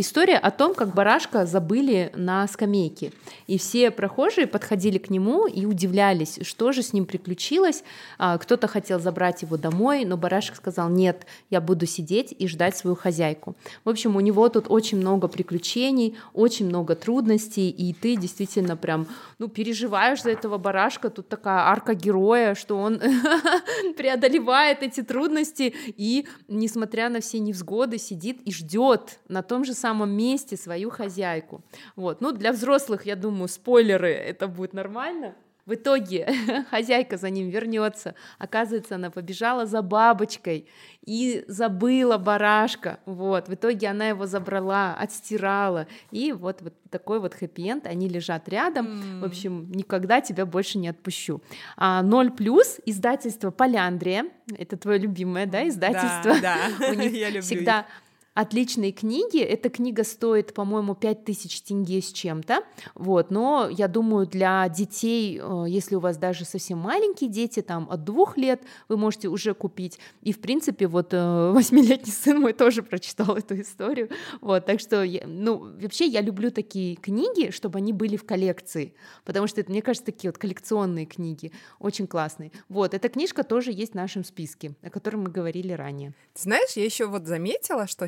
[0.00, 3.10] История о том, как барашка забыли на скамейке.
[3.48, 7.82] И все прохожие подходили к нему и удивлялись, что же с ним приключилось.
[8.16, 12.76] А, кто-то хотел забрать его домой, но барашек сказал, нет, я буду сидеть и ждать
[12.76, 13.56] свою хозяйку.
[13.84, 19.08] В общем, у него тут очень много приключений, очень много трудностей, и ты действительно прям
[19.40, 21.10] ну, переживаешь за этого барашка.
[21.10, 23.00] Тут такая арка героя, что он
[23.96, 29.87] преодолевает эти трудности и, несмотря на все невзгоды, сидит и ждет на том же самом
[29.88, 31.62] самом месте свою хозяйку.
[31.96, 32.20] Вот.
[32.20, 35.34] Ну, для взрослых, я думаю, спойлеры, это будет нормально.
[35.64, 36.26] В итоге
[36.70, 38.14] хозяйка за ним вернется.
[38.38, 40.66] Оказывается, она побежала за бабочкой
[41.04, 43.00] и забыла барашка.
[43.06, 43.48] Вот.
[43.48, 45.86] В итоге она его забрала, отстирала.
[46.10, 47.86] И вот, вот такой вот хэппи-энд.
[47.86, 48.86] Они лежат рядом.
[48.86, 49.20] Mm.
[49.20, 51.42] В общем, никогда тебя больше не отпущу.
[51.76, 54.24] А, Ноль плюс издательство Поляндрия.
[54.56, 56.34] Это твое любимое, да, издательство?
[56.40, 56.90] Да, да.
[56.90, 57.86] У них я люблю всегда их
[58.38, 59.40] отличные книги.
[59.40, 62.62] Эта книга стоит, по-моему, 5000 тенге с чем-то.
[62.94, 67.88] Вот, но я думаю, для детей, э, если у вас даже совсем маленькие дети, там
[67.90, 69.98] от двух лет, вы можете уже купить.
[70.22, 74.08] И, в принципе, вот э, восьмилетний сын мой тоже прочитал эту историю.
[74.40, 79.48] Вот, так что, ну, вообще я люблю такие книги, чтобы они были в коллекции, потому
[79.48, 82.52] что это, мне кажется, такие вот коллекционные книги, очень классные.
[82.68, 86.14] Вот, эта книжка тоже есть в нашем списке, о котором мы говорили ранее.
[86.34, 88.04] Ты знаешь, я еще вот заметила, что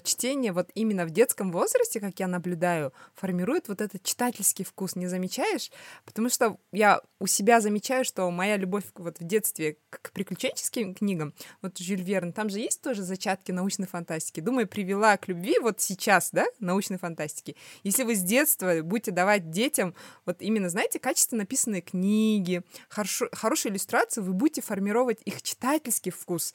[0.52, 5.70] вот именно в детском возрасте, как я наблюдаю, формирует вот этот читательский вкус, не замечаешь?
[6.04, 11.35] Потому что я у себя замечаю, что моя любовь вот в детстве к приключенческим книгам,
[11.62, 14.40] вот Жюль Верн, там же есть тоже зачатки научной фантастики.
[14.40, 17.56] Думаю, привела к любви вот сейчас, да, научной фантастики.
[17.83, 19.94] Если вы с детства будете давать детям
[20.26, 26.54] вот именно, знаете, качественно написанные книги, хорошо, хорошие иллюстрации, вы будете формировать их читательский вкус.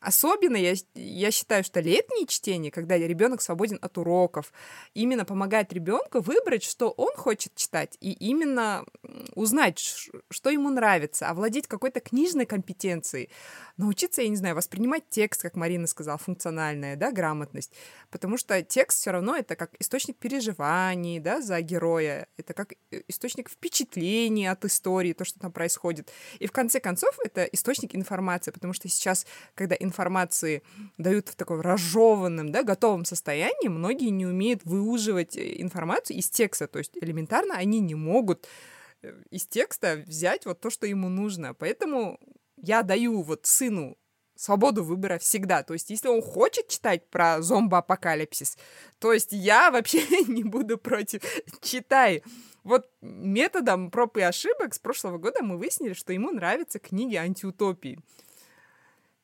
[0.00, 4.50] Особенно я, я считаю, что летнее чтение, когда ребенок свободен от уроков,
[4.94, 8.86] именно помогает ребенку выбрать, что он хочет читать, и именно
[9.34, 13.28] узнать, что ему нравится, овладеть какой-то книжной компетенцией,
[13.76, 17.72] научиться, я не знаю, воспринимать текст, как Марина сказала, функциональная, да, грамотность,
[18.10, 23.02] потому что текст все равно это как источник переживаний, да, за героя, это как э,
[23.08, 26.10] источник впечатлений от истории, то, что там происходит.
[26.38, 30.62] И в конце концов это источник информации, потому что сейчас, когда информации
[30.98, 36.66] дают в таком разжеванном, да, готовом состоянии, многие не умеют выуживать э, информацию из текста,
[36.66, 38.46] то есть элементарно они не могут
[39.02, 41.54] э, из текста взять вот то, что ему нужно.
[41.54, 42.18] Поэтому
[42.56, 43.96] я даю вот сыну
[44.40, 45.62] свободу выбора всегда.
[45.62, 48.56] То есть, если он хочет читать про зомбоапокалипсис,
[48.98, 51.22] то есть я вообще не буду против.
[51.60, 52.22] Читай.
[52.64, 57.98] Вот методом проб и ошибок с прошлого года мы выяснили, что ему нравятся книги антиутопии.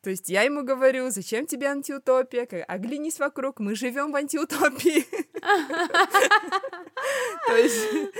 [0.06, 2.46] То есть я ему говорю, зачем тебе антиутопия?
[2.68, 5.04] Оглянись вокруг, мы живем в антиутопии.
[7.48, 8.12] То есть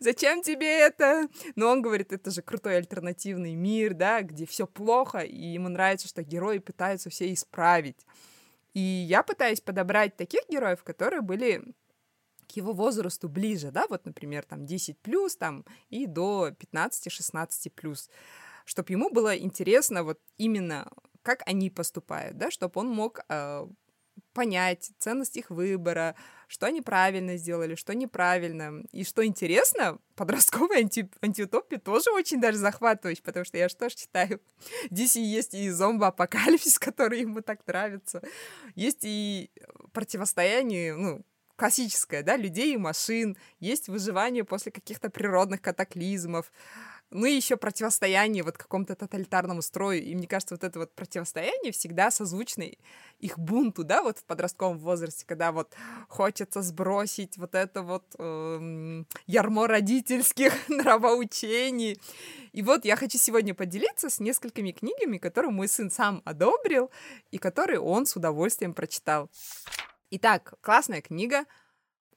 [0.00, 1.28] зачем тебе это?
[1.54, 6.08] Но он говорит, это же крутой альтернативный мир, да, где все плохо, и ему нравится,
[6.08, 8.04] что герои пытаются все исправить.
[8.74, 11.62] И я пытаюсь подобрать таких героев, которые были
[12.48, 18.10] к его возрасту ближе, да, вот, например, там 10 плюс, там, и до 15-16 плюс
[18.66, 20.90] чтобы ему было интересно вот именно,
[21.22, 23.66] как они поступают, да, чтобы он мог э,
[24.32, 26.14] понять ценность их выбора,
[26.46, 28.82] что они правильно сделали, что неправильно.
[28.92, 33.96] И что интересно, подростковая анти антиутопия тоже очень даже захватывающая, потому что я же тоже
[33.96, 34.40] читаю.
[34.90, 38.20] Здесь и есть и зомбо-апокалипсис, который ему так нравится.
[38.74, 39.50] Есть и
[39.92, 41.24] противостояние, ну,
[41.56, 43.36] классическое, да, людей и машин.
[43.58, 46.52] Есть выживание после каких-то природных катаклизмов
[47.24, 50.02] и еще противостояние вот какому-то тоталитарному строю.
[50.02, 52.64] И мне кажется, вот это вот противостояние всегда созвучно
[53.18, 55.72] их бунту, да, вот в подростковом возрасте, когда вот
[56.08, 61.98] хочется сбросить вот это вот э, ярмо родительских нравоучений.
[62.52, 66.90] И вот я хочу сегодня поделиться с несколькими книгами, которые мой сын сам одобрил
[67.30, 69.30] и которые он с удовольствием прочитал.
[70.10, 71.46] Итак, классная книга—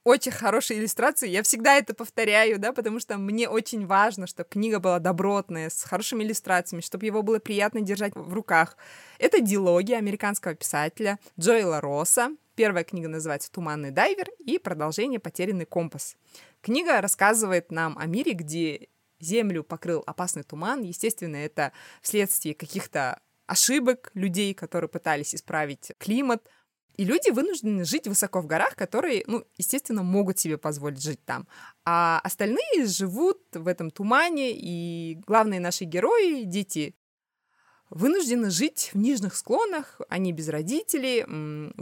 [0.04, 1.28] очень хорошие иллюстрации.
[1.28, 5.82] Я всегда это повторяю, да, потому что мне очень важно, чтобы книга была добротная, с
[5.82, 8.76] хорошими иллюстрациями, чтобы его было приятно держать в руках.
[9.18, 12.30] Это дилогия американского писателя Джоэла Росса.
[12.54, 16.16] Первая книга называется «Туманный дайвер» и продолжение «Потерянный компас».
[16.62, 20.82] Книга рассказывает нам о мире, где Землю покрыл опасный туман.
[20.82, 26.48] Естественно, это вследствие каких-то ошибок людей, которые пытались исправить климат—
[27.00, 31.48] и люди вынуждены жить высоко в горах, которые, ну, естественно, могут себе позволить жить там.
[31.86, 36.94] А остальные живут в этом тумане, и главные наши герои, дети,
[37.88, 41.24] вынуждены жить в нижних склонах, они без родителей,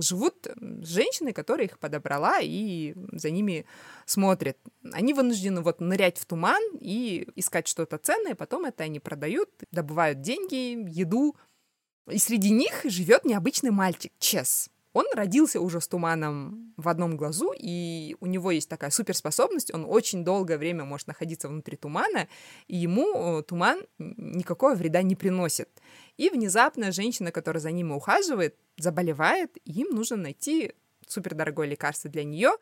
[0.00, 3.66] живут с женщиной, которая их подобрала и за ними
[4.06, 4.56] смотрит.
[4.92, 10.20] Они вынуждены вот нырять в туман и искать что-то ценное, потом это они продают, добывают
[10.20, 11.34] деньги, еду.
[12.08, 14.70] И среди них живет необычный мальчик, Чес.
[14.94, 19.84] Он родился уже с туманом в одном глазу, и у него есть такая суперспособность, он
[19.84, 22.26] очень долгое время может находиться внутри тумана,
[22.68, 25.68] и ему э, туман никакого вреда не приносит.
[26.16, 30.72] И внезапно женщина, которая за ним ухаживает, заболевает, и им нужно найти
[31.06, 32.52] супердорогое лекарство для нее,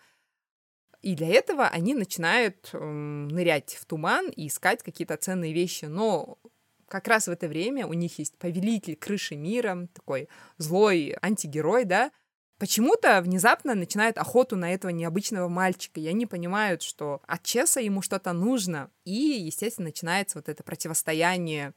[1.03, 5.85] и для этого они начинают э, нырять в туман и искать какие-то ценные вещи.
[5.85, 6.39] Но
[6.88, 12.11] как раз в это время у них есть повелитель крыши мира, такой злой антигерой, да,
[12.59, 18.03] почему-то внезапно начинают охоту на этого необычного мальчика, и они понимают, что от Чеса ему
[18.03, 21.75] что-то нужно, и, естественно, начинается вот это противостояние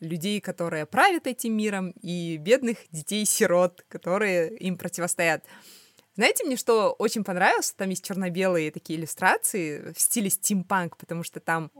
[0.00, 5.44] людей, которые правят этим миром, и бедных детей-сирот, которые им противостоят.
[6.16, 7.72] Знаете, мне что очень понравилось?
[7.72, 11.72] Там есть черно-белые такие иллюстрации в стиле стимпанк, потому что там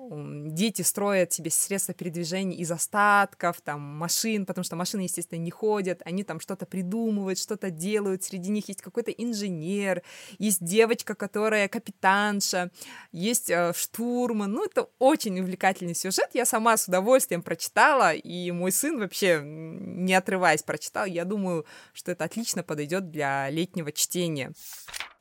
[0.53, 6.03] дети строят себе средства передвижения из остатков, там, машин, потому что машины, естественно, не ходят,
[6.05, 10.03] они там что-то придумывают, что-то делают, среди них есть какой-то инженер,
[10.39, 12.73] есть девочка, которая капитанша,
[13.13, 18.73] есть э, штурман, ну, это очень увлекательный сюжет, я сама с удовольствием прочитала, и мой
[18.73, 24.53] сын вообще, не отрываясь, прочитал, я думаю, что это отлично подойдет для летнего чтения чтения.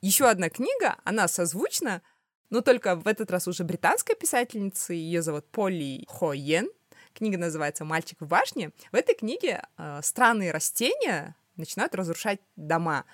[0.01, 2.01] Еще одна книга, она созвучна,
[2.49, 6.69] но только в этот раз уже британская писательница, ее зовут Полли Хоен.
[7.13, 8.71] Книга называется «Мальчик в башне».
[8.91, 13.05] В этой книге э, странные растения начинают разрушать дома.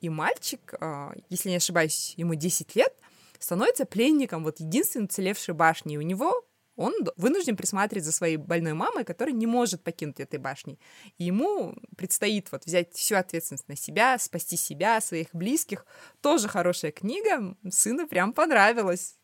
[0.00, 2.94] И мальчик, э, если не ошибаюсь, ему 10 лет,
[3.38, 5.94] становится пленником вот единственной целевшей башни.
[5.94, 6.44] И у него
[6.78, 10.78] он вынужден присматривать за своей больной мамой, которая не может покинуть этой башни.
[11.18, 15.84] И ему предстоит вот взять всю ответственность на себя, спасти себя, своих близких.
[16.20, 19.18] Тоже хорошая книга, сыну прям понравилась.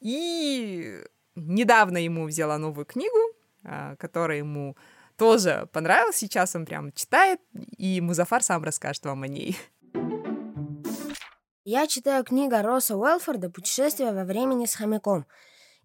[0.00, 1.04] И
[1.34, 3.18] недавно ему взяла новую книгу,
[3.62, 4.74] а, которая ему
[5.18, 6.16] тоже понравилась.
[6.16, 7.40] Сейчас он прям читает,
[7.76, 9.58] и Музафар сам расскажет вам о ней.
[11.64, 15.26] Я читаю книгу Росса Уэлфорда «Путешествие во времени с хомяком».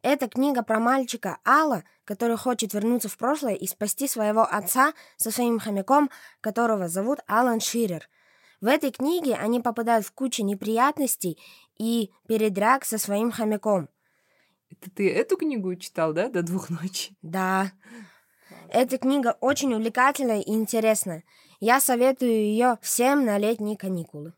[0.06, 5.32] Это книга про мальчика Алла, который хочет вернуться в прошлое и спасти своего отца со
[5.32, 8.08] своим хомяком, которого зовут Алан Ширер.
[8.62, 11.40] В этой книге они попадают в кучу неприятностей
[11.80, 13.90] и передряг со своим хомяком.
[14.70, 17.18] Это ты эту книгу читал, да, до двух ночи?
[17.24, 17.72] Да.
[18.70, 21.24] Эта книга очень увлекательная и интересная.
[21.60, 24.34] Я советую ее всем на летние каникулы.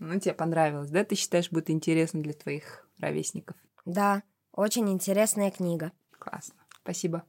[0.00, 1.04] Ну, тебе понравилось, да?
[1.04, 3.56] Ты считаешь, будет интересно для твоих ровесников?
[3.84, 5.92] Да, очень интересная книга.
[6.18, 6.54] Классно.
[6.82, 7.24] Спасибо.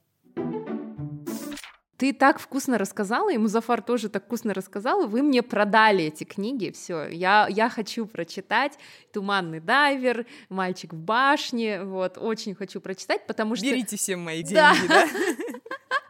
[1.96, 6.70] Ты так вкусно рассказала, и Музафар тоже так вкусно рассказал, вы мне продали эти книги,
[6.70, 8.78] все, я, я хочу прочитать
[9.14, 13.64] «Туманный дайвер», «Мальчик в башне», вот, очень хочу прочитать, потому что...
[13.64, 14.74] Берите все мои деньги, да?
[14.86, 15.08] да?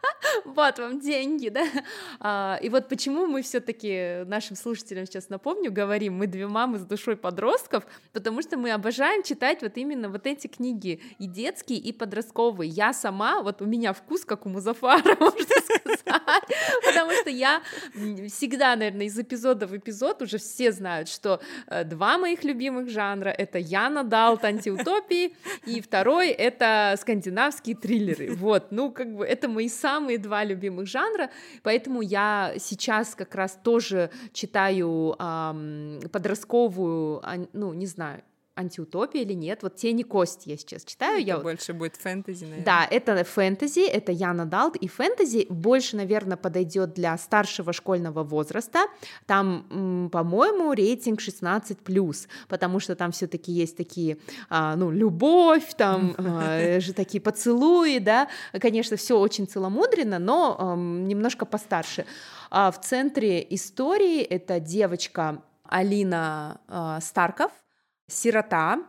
[0.47, 1.65] вот вам деньги, да.
[2.19, 6.83] А, и вот почему мы все-таки нашим слушателям сейчас напомню, говорим, мы две мамы с
[6.83, 11.91] душой подростков, потому что мы обожаем читать вот именно вот эти книги и детские, и
[11.91, 12.69] подростковые.
[12.69, 16.43] Я сама, вот у меня вкус, как у Музафара, можно сказать,
[16.85, 17.61] потому что я
[18.29, 23.29] всегда, наверное, из эпизода в эпизод уже все знают, что э, два моих любимых жанра—
[23.37, 25.35] это Яна Далт антиутопии,
[25.65, 28.33] и второй— это скандинавские триллеры.
[28.35, 31.29] Вот, ну, как бы это мои самые два любимых жанра,
[31.63, 37.21] поэтому я сейчас как раз тоже читаю эм, подростковую,
[37.53, 38.23] ну, не знаю,
[38.57, 39.63] антиутопия или нет.
[39.63, 41.19] Вот «Тени кости» я сейчас читаю.
[41.19, 41.79] Это я больше вот...
[41.79, 42.65] будет фэнтези, наверное.
[42.65, 48.85] Да, это фэнтези, это Яна Далт, и фэнтези больше, наверное, подойдет для старшего школьного возраста.
[49.25, 54.17] Там, по-моему, рейтинг 16+, потому что там все таки есть такие,
[54.49, 58.27] а, ну, любовь, там а, же такие поцелуи, да,
[58.59, 62.05] конечно, все очень целомудренно, но немножко постарше.
[62.49, 66.61] А в центре истории это девочка Алина
[67.01, 67.51] Старков,
[68.09, 68.79] сирота,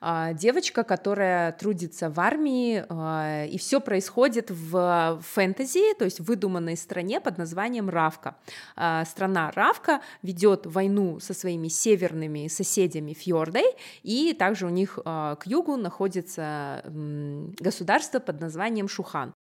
[0.00, 6.24] а, девочка, которая трудится в армии, а, и все происходит в фэнтези, то есть в
[6.24, 8.36] выдуманной стране под названием Равка.
[8.76, 13.64] А, страна Равка ведет войну со своими северными соседями Фьордой,
[14.02, 19.32] и также у них к югу находится государство под названием Шухан.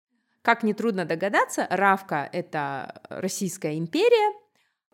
[0.41, 4.44] Как нетрудно догадаться, Равка— это Российская империя,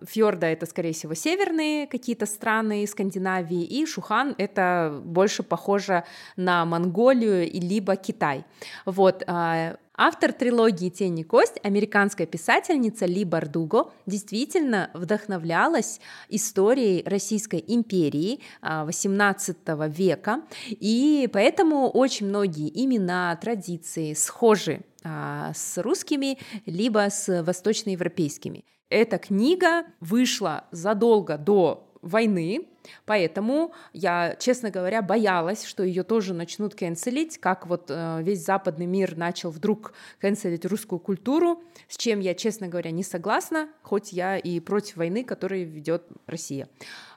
[0.05, 6.03] Фьорда— это, скорее всего, северные какие-то страны Скандинавии, и Шухан— это больше похоже
[6.35, 8.45] на Монголию и либо Китай.
[8.85, 17.63] Вот, а, Автор трилогии «Тень и кость», американская писательница Ли Бардуго, действительно вдохновлялась историей Российской
[17.67, 27.07] империи XVIII а, века, и поэтому очень многие имена, традиции схожи а, с русскими, либо
[27.11, 28.63] с восточноевропейскими.
[28.91, 32.67] Эта книга вышла задолго до войны,
[33.05, 38.85] Поэтому я, честно говоря, боялась, что ее тоже начнут канцелить, как вот э, весь западный
[38.85, 44.37] мир начал вдруг канцелить русскую культуру, с чем я, честно говоря, не согласна, хоть я
[44.37, 46.69] и против войны, которую ведет Россия.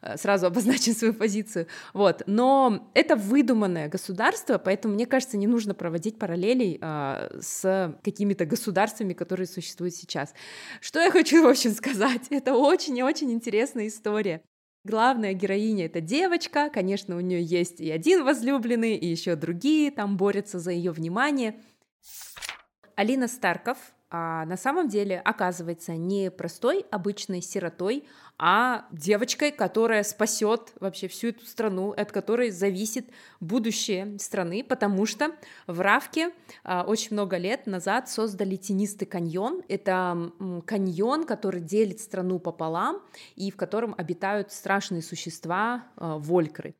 [0.03, 1.66] Э, сразу обозначим свою позицию.
[1.93, 2.22] Вот.
[2.26, 9.12] Но это выдуманное государство, поэтому, мне кажется, не нужно проводить параллелей э, с какими-то государствами,
[9.12, 10.35] которые существуют сейчас.
[10.80, 12.22] Что я хочу, в общем, сказать?
[12.30, 14.43] Это очень и очень интересная история.
[14.85, 20.18] Главная героиня это девочка, конечно, у нее есть и один возлюбленный, и еще другие там
[20.18, 21.59] борются за ее внимание.
[22.95, 23.78] Алина Старков
[24.17, 28.05] а, на самом деле оказывается не простой обычной сиротой,
[28.39, 33.07] а девочкой, которая спасет вообще всю эту страну, от которой зависит
[33.41, 35.33] будущее страны, потому что
[35.67, 36.31] в Равке
[36.62, 39.62] а, очень много лет назад создали тенистый каньон.
[39.67, 40.31] Это
[40.65, 43.03] каньон, который делит страну пополам
[43.35, 46.77] и в котором обитают страшные существа, а, волькры.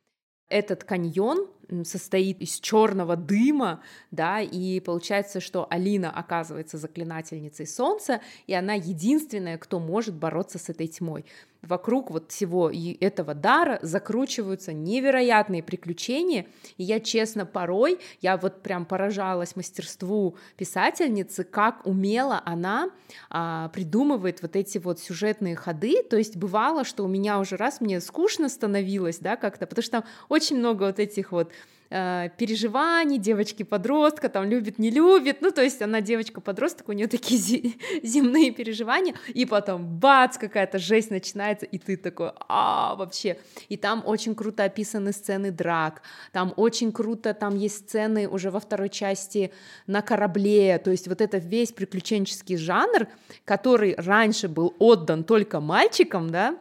[0.47, 1.49] Этот каньон
[1.83, 9.57] состоит из черного дыма, да, и получается, что Алина оказывается заклинательницей солнца, и она единственная,
[9.57, 11.25] кто может бороться с этой тьмой
[11.67, 16.45] вокруг вот всего этого дара закручиваются невероятные приключения,
[16.77, 22.89] и я честно порой, я вот прям поражалась мастерству писательницы, как умело она
[23.29, 27.81] а, придумывает вот эти вот сюжетные ходы, то есть бывало, что у меня уже раз
[27.81, 31.51] мне скучно становилось, да, как-то, потому что там очень много вот этих вот
[31.89, 37.75] э, переживаний девочки-подростка, там любит, не любит, ну, то есть она девочка-подросток, у нее такие
[38.03, 43.37] земные переживания, и потом бац, какая-то жесть начинается, и ты такой, а, вообще,
[43.69, 48.59] и там очень круто описаны сцены драк, там очень круто, там есть сцены уже во
[48.59, 49.51] второй части
[49.87, 53.07] на корабле, то есть вот это весь приключенческий жанр,
[53.45, 56.57] который раньше был отдан только мальчикам, да,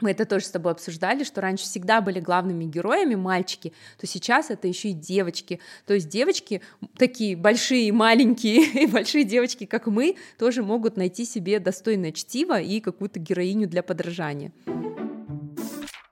[0.00, 4.50] мы это тоже с тобой обсуждали, что раньше всегда были главными героями мальчики, то сейчас
[4.50, 5.60] это еще и девочки.
[5.86, 6.62] То есть девочки
[6.96, 12.80] такие большие, маленькие, и большие девочки, как мы, тоже могут найти себе достойное чтиво и
[12.80, 14.52] какую-то героиню для подражания.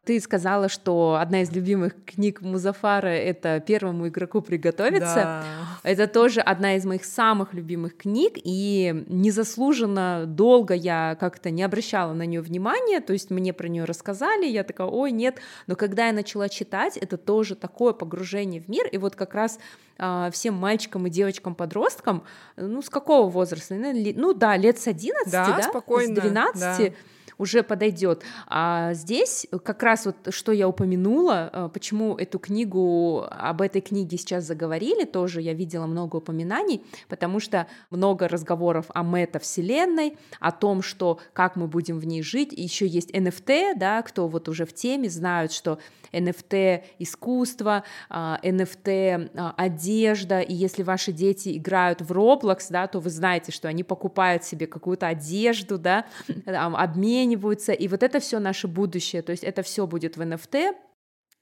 [0.07, 5.15] Ты сказала, что одна из любимых книг Музафара— это «Первому игроку приготовиться».
[5.17, 5.45] Да.
[5.83, 12.13] Это тоже одна из моих самых любимых книг, и незаслуженно долго я как-то не обращала
[12.13, 16.07] на нее внимания, то есть мне про нее рассказали, я такая, ой, нет, но когда
[16.07, 19.59] я начала читать, это тоже такое погружение в мир, и вот как раз
[19.99, 22.23] а, всем мальчикам и девочкам-подросткам,
[22.57, 23.75] ну, с какого возраста?
[23.75, 25.63] Ну, да, лет с 11, да, да?
[25.65, 26.97] спокойно, с 12, да
[27.39, 28.23] уже подойдет.
[28.47, 34.17] А здесь как раз вот что я упомянула, э, почему эту книгу, об этой книге
[34.19, 40.83] сейчас заговорили, тоже я видела много упоминаний, потому что много разговоров о мета-вселенной, о том,
[40.83, 44.73] что как мы будем в ней жить, еще есть NFT, да, кто вот уже в
[44.73, 45.79] теме знают, что
[46.13, 53.11] NFT искусство, NFT а, одежда, и если ваши дети играют в Roblox, да, то вы
[53.11, 56.07] знаете, что они покупают себе какую-то одежду, да,
[57.27, 60.75] обмениваются, и вот это все наше будущее, то есть это все будет в NFT,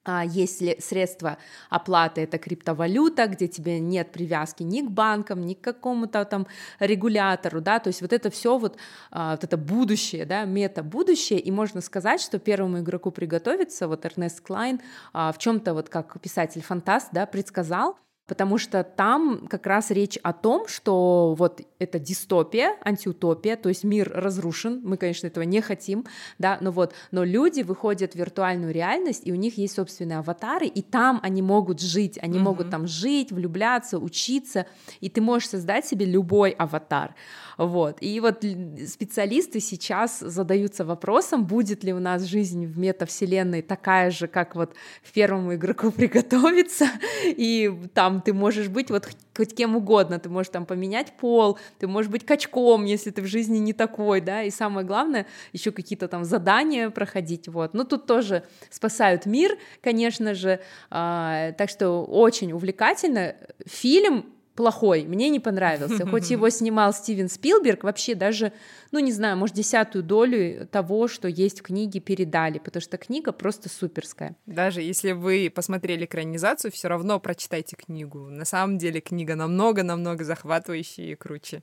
[0.06, 1.38] а если средства
[1.70, 2.20] оплаты?
[2.20, 6.46] Это криптовалюта, где тебе нет привязки ни к банкам, ни к какому-то там
[6.78, 8.76] регулятору, да, то есть вот это все вот,
[9.10, 14.42] а, вот это будущее, да, мета-будущее, и можно сказать, что первому игроку приготовиться, вот Эрнест
[14.42, 14.80] Клайн
[15.14, 20.32] а, в чем-то вот как писатель-фантаст, да, предсказал, потому что там как раз речь о
[20.32, 26.06] том, что вот это дистопия, антиутопия, то есть мир разрушен, мы, конечно, этого не хотим,
[26.38, 30.66] да, но вот, но люди выходят в виртуальную реальность, и у них есть собственные аватары,
[30.66, 32.42] и там они могут жить, они mm-hmm.
[32.42, 34.66] могут там жить, влюбляться, учиться,
[35.00, 37.14] и ты можешь создать себе любой аватар,
[37.58, 38.42] вот, и вот
[38.88, 44.74] специалисты сейчас задаются вопросом, будет ли у нас жизнь в метавселенной такая же, как вот
[45.02, 46.86] в первому игроку приготовиться,
[47.24, 51.58] и там там ты можешь быть вот хоть кем угодно, ты можешь там поменять пол,
[51.78, 55.72] ты можешь быть качком, если ты в жизни не такой, да, и самое главное, еще
[55.72, 57.74] какие-то там задания проходить, вот.
[57.74, 60.60] Ну, тут тоже спасают мир, конечно же,
[60.90, 63.34] а, так что очень увлекательно.
[63.66, 66.06] Фильм плохой, мне не понравился.
[66.10, 68.52] Хоть его снимал Стивен Спилберг, вообще даже,
[68.90, 73.32] ну не знаю, может, десятую долю того, что есть в книге, передали, потому что книга
[73.32, 74.36] просто суперская.
[74.46, 78.28] Даже если вы посмотрели экранизацию, все равно прочитайте книгу.
[78.30, 81.62] На самом деле книга намного-намного захватывающая и круче.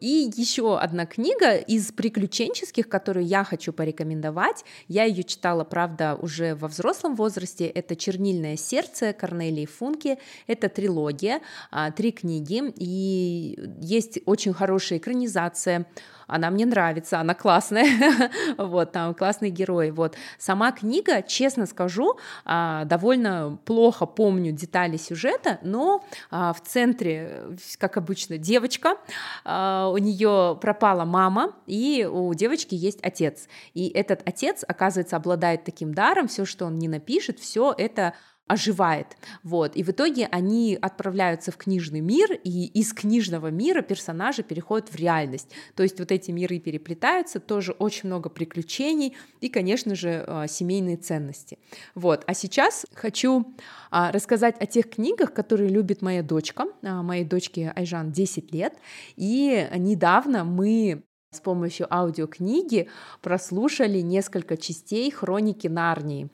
[0.00, 4.64] И еще одна книга из приключенческих, которую я хочу порекомендовать.
[4.88, 7.66] Я ее читала, правда, уже во взрослом возрасте.
[7.66, 10.18] Это «Чернильное сердце» Корнелии Функи.
[10.46, 11.40] Это трилогия,
[11.70, 12.72] а, три книги.
[12.76, 15.86] И есть очень хорошая экранизация
[16.30, 20.16] она мне нравится, она классная, вот, там классный герой, вот.
[20.38, 27.96] Сама книга, честно скажу, а, довольно плохо помню детали сюжета, но а, в центре, как
[27.96, 28.96] обычно, девочка,
[29.44, 35.64] а, у нее пропала мама, и у девочки есть отец, и этот отец, оказывается, обладает
[35.64, 38.14] таким даром, все, что он не напишет, все это
[38.50, 39.16] оживает.
[39.44, 39.76] Вот.
[39.76, 44.96] И в итоге они отправляются в книжный мир, и из книжного мира персонажи переходят в
[44.96, 45.50] реальность.
[45.76, 50.96] То есть вот эти миры переплетаются, тоже очень много приключений и, конечно же, а, семейные
[50.96, 51.58] ценности.
[51.94, 52.24] Вот.
[52.26, 53.54] А сейчас хочу
[53.92, 56.64] а, рассказать о тех книгах, которые любит моя дочка.
[56.82, 58.74] А, моей дочке Айжан 10 лет.
[59.14, 62.88] И недавно мы с помощью аудиокниги
[63.22, 66.28] прослушали несколько частей хроники Нарнии.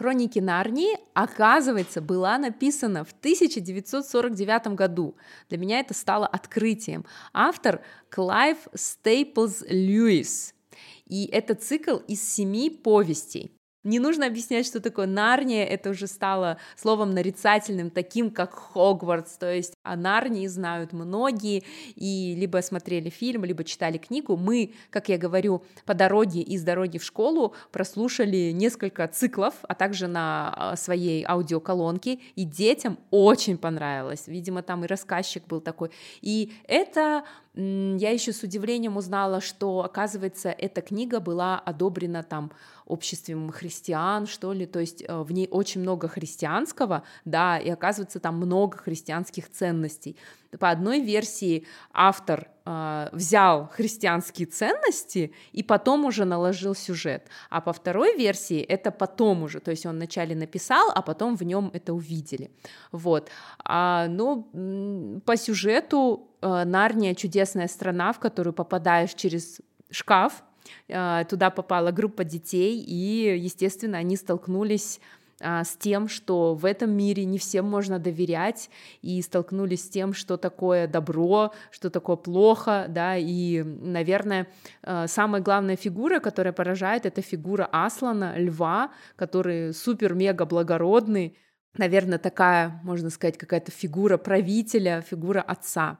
[0.00, 5.14] Хроники Нарнии, оказывается, была написана в 1949 году.
[5.50, 7.04] Для меня это стало открытием.
[7.34, 10.54] Автор Клайв Стейплз Льюис.
[11.04, 13.52] И это цикл из семи повестей.
[13.82, 19.50] Не нужно объяснять, что такое Нарния, это уже стало словом нарицательным, таким как Хогвартс, то
[19.50, 21.62] есть о Нарнии знают многие,
[21.94, 24.36] и либо смотрели фильм, либо читали книгу.
[24.36, 30.08] Мы, как я говорю, по дороге из дороги в школу прослушали несколько циклов, а также
[30.08, 34.24] на а, своей аудиоколонке, и детям очень понравилось.
[34.26, 35.90] Видимо, там и рассказчик был такой.
[36.20, 37.24] И это
[37.54, 42.52] я еще с удивлением узнала, что, оказывается, эта книга была одобрена там
[42.90, 48.20] обществом христиан, что ли, то есть э, в ней очень много христианского, да, и оказывается,
[48.20, 50.16] там много христианских ценностей.
[50.58, 57.72] По одной версии автор э, взял христианские ценности и потом уже наложил сюжет, а по
[57.72, 61.94] второй версии это потом уже, то есть он вначале написал, а потом в нем это
[61.94, 62.50] увидели.
[62.92, 63.30] Вот.
[63.64, 69.60] А, ну, по сюжету э, Нарния чудесная страна, в которую попадаешь через
[69.90, 70.42] шкаф,
[70.86, 75.00] туда попала группа детей, и, естественно, они столкнулись
[75.42, 78.68] а, с тем, что в этом мире не всем можно доверять,
[79.00, 84.48] и столкнулись с тем, что такое добро, что такое плохо, да, и, наверное,
[84.82, 91.38] а, самая главная фигура, которая поражает, это фигура Аслана, льва, который супер-мега благородный,
[91.78, 95.98] наверное, такая, можно сказать, какая-то фигура правителя, фигура отца.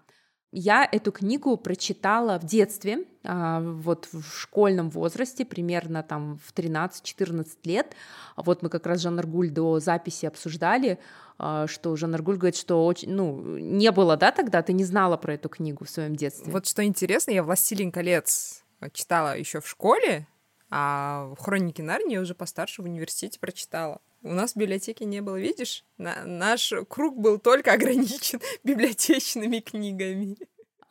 [0.53, 7.47] Я эту книгу прочитала в детстве, а, вот в школьном возрасте, примерно там в 13-14
[7.65, 7.95] лет.
[8.37, 10.99] Вот мы как раз Жан Аргуль до записи обсуждали,
[11.39, 15.17] а, что Жан Аргуль говорит, что очень, ну, не было, да, тогда, ты не знала
[15.17, 16.53] про эту книгу в своем детстве.
[16.53, 20.27] Вот что интересно, я «Властелин колец» читала еще в школе,
[20.69, 24.01] а «Хроники Нарнии» уже постарше в университете прочитала.
[24.23, 25.85] У нас в библиотеке не было, видишь?
[25.97, 30.37] На, наш круг был только ограничен библиотечными книгами.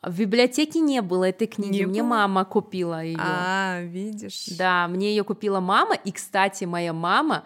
[0.02, 2.08] В библиотеке не было этой книги, не мне было?
[2.08, 3.18] мама купила ее.
[3.20, 4.46] А, видишь?
[4.46, 7.44] Да, мне ее купила мама, и, кстати, моя мама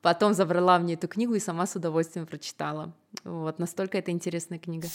[0.00, 2.92] потом забрала мне эту книгу и сама с удовольствием прочитала.
[3.22, 4.88] Вот, настолько это интересная книга.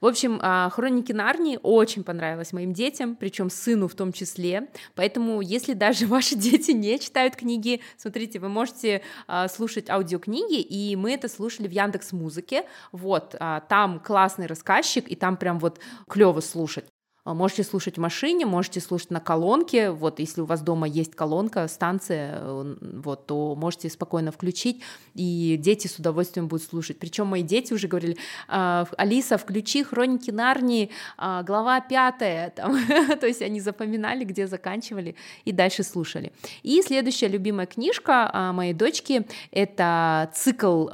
[0.00, 5.40] В общем, а, «Хроники Нарнии» очень понравилось моим детям, причем сыну в том числе, поэтому
[5.40, 11.14] если даже ваши дети не читают книги, смотрите, вы можете а, слушать аудиокниги, и мы
[11.14, 16.40] это слушали в Яндекс Музыке, вот, а, там классный рассказчик, и там прям вот клево
[16.40, 16.84] слушать.
[17.26, 19.90] А, можете слушать в машине, можете слушать на колонке.
[19.90, 24.80] Вот, если у вас дома есть колонка, станция, вот, то можете спокойно включить,
[25.14, 26.98] и дети с удовольствием будут слушать.
[27.00, 28.16] Причем мои дети уже говорили,
[28.46, 32.50] «А, Алиса, включи хроники Нарнии, а, глава пятая,
[33.20, 36.32] то есть они запоминали, где заканчивали, и дальше слушали.
[36.62, 40.86] И следующая любимая книжка моей дочки— это цикл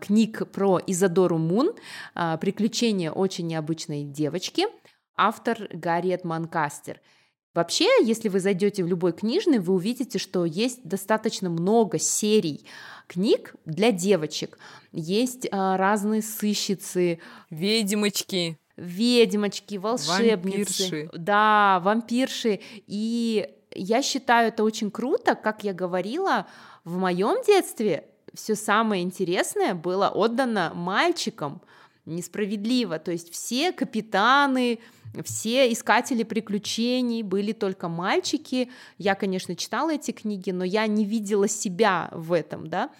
[0.00, 1.72] книг про Изадору Мун
[2.14, 4.66] «Приключения очень необычной девочки»,
[5.16, 7.00] автор Гарриет Манкастер.
[7.54, 12.64] Вообще, если вы зайдете в любой книжный, вы увидите, что есть достаточно много серий
[13.06, 14.58] книг для девочек.
[14.90, 21.10] Есть а, разные сыщицы, ведьмочки, ведьмочки, волшебницы, вампирши.
[21.12, 22.60] да, вампирши.
[22.86, 26.46] И я считаю это очень круто, как я говорила,
[26.84, 31.60] в моем детстве все самое интересное было отдано мальчикам
[32.06, 32.98] несправедливо.
[32.98, 34.80] То есть все капитаны,
[35.24, 38.70] все искатели приключений были только мальчики.
[38.98, 42.90] Я, конечно, читала эти книги, но я не видела себя в этом, да.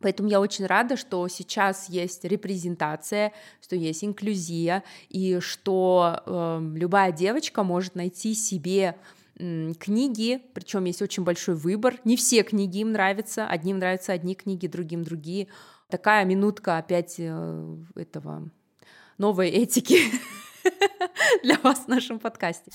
[0.00, 3.32] Поэтому я очень рада, что сейчас есть репрезентация,
[3.62, 8.96] что есть инклюзия, и что э, любая девочка может найти себе
[9.36, 11.98] книги, причем есть очень большой выбор.
[12.04, 15.48] Не все книги им нравятся, одним нравятся одни книги, другим другие.
[15.88, 18.48] Такая минутка опять э, этого
[19.18, 19.98] новой этики
[21.42, 22.70] для вас в нашем подкасте.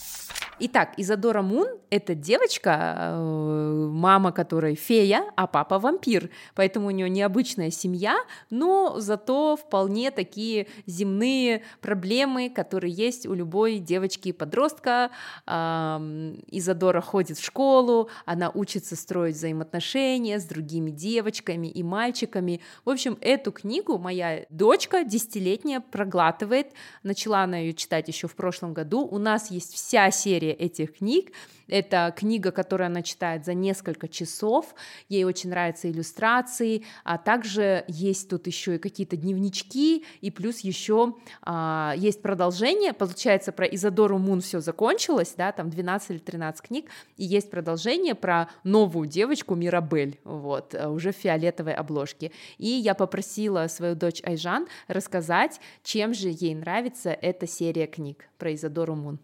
[0.62, 7.10] Итак, Изадора Мун— это девочка, э, мама которой фея, а папа вампир, поэтому у нее
[7.10, 8.18] необычная семья,
[8.49, 15.12] но зато вполне такие земные проблемы, которые есть у любой девочки и подростка.
[15.47, 22.60] Изадора ходит в школу, она учится строить взаимоотношения с другими девочками и мальчиками.
[22.84, 28.74] В общем, эту книгу моя дочка десятилетняя проглатывает, начала она ее читать еще в прошлом
[28.74, 29.07] году.
[29.10, 31.32] У нас есть вся серия серия этих книг.
[31.68, 34.74] Это книга, которую она читает за несколько часов.
[35.08, 41.14] Ей очень нравятся иллюстрации, а также есть тут еще и какие-то дневнички, и плюс еще
[41.43, 42.93] а, есть продолжение.
[42.93, 48.16] Получается, про Изадору Мун все закончилось, да, там 12 или 13 книг, и есть продолжение
[48.16, 52.32] про новую девочку Мирабель, вот, уже в фиолетовой обложке.
[52.58, 58.56] И я попросила свою дочь Айжан рассказать, чем же ей нравится эта серия книг про
[58.56, 59.20] Изадору Мун.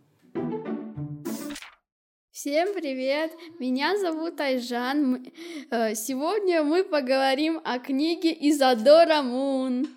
[2.36, 3.31] Всем привет!
[3.59, 5.25] Меня зовут Айжан.
[5.71, 9.88] Э, сегодня мы поговорим о книге Изадора Мун.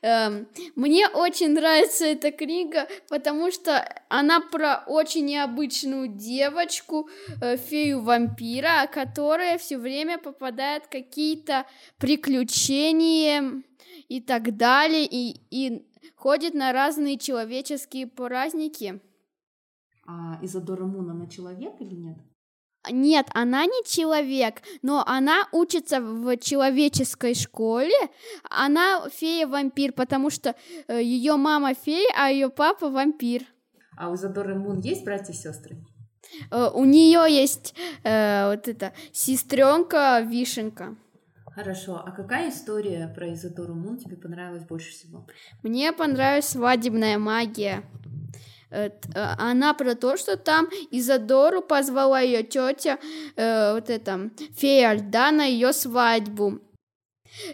[0.00, 7.10] Эм, мне очень нравится эта книга, потому что она про очень необычную девочку,
[7.42, 11.66] э, фею-вампира, которая все время попадает в какие-то
[11.98, 13.62] приключения
[14.08, 15.84] и так далее, и, и
[16.16, 18.98] ходит на разные человеческие праздники.
[20.06, 22.18] А Изодора Мун, она человек или нет?
[22.90, 27.94] Нет, она не человек, но она учится в человеческой школе.
[28.50, 30.54] Она фея-вампир, потому что
[30.88, 33.42] э, ее мама фея, а ее папа вампир.
[33.96, 35.78] А у Изодоры Мун есть братья и сестры?
[36.50, 40.96] Э, у нее есть э, вот эта сестренка Вишенка.
[41.46, 45.26] Хорошо, а какая история про Изодору Мун тебе понравилась больше всего?
[45.62, 47.84] Мне понравилась свадебная магия.
[48.74, 48.90] Э,
[49.38, 52.98] она про то, что там Изодору позвала ее тетя,
[53.36, 56.60] э, вот это, фея льда на ее свадьбу.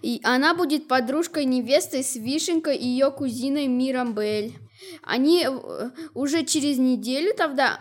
[0.03, 4.55] И она будет подружкой невесты с Вишенкой и ее кузиной Мирамбель.
[5.03, 7.81] Они э, уже через неделю тогда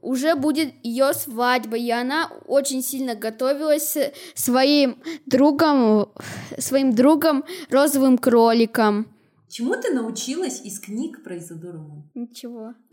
[0.00, 3.96] уже будет ее свадьба, и она очень сильно готовилась
[4.34, 6.12] своим другом,
[6.58, 9.15] своим другом розовым кроликом.
[9.48, 12.10] Чему ты научилась из книг про Изодору Мун?
[12.14, 12.74] Ничего.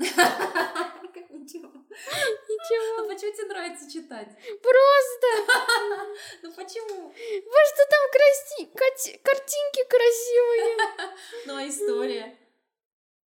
[1.43, 1.69] Ничего.
[2.47, 3.01] Ничего.
[3.01, 4.29] Ну почему тебе нравится читать?
[4.61, 5.27] Просто.
[6.43, 7.09] Ну почему?
[7.09, 8.03] Потому что там
[9.23, 11.13] картинки красивые.
[11.47, 12.37] Ну а история?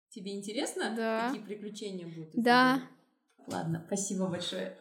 [0.09, 1.27] Тебе интересно, да.
[1.27, 2.31] какие приключения будут?
[2.33, 2.81] Да.
[3.47, 4.77] Ладно, спасибо большое.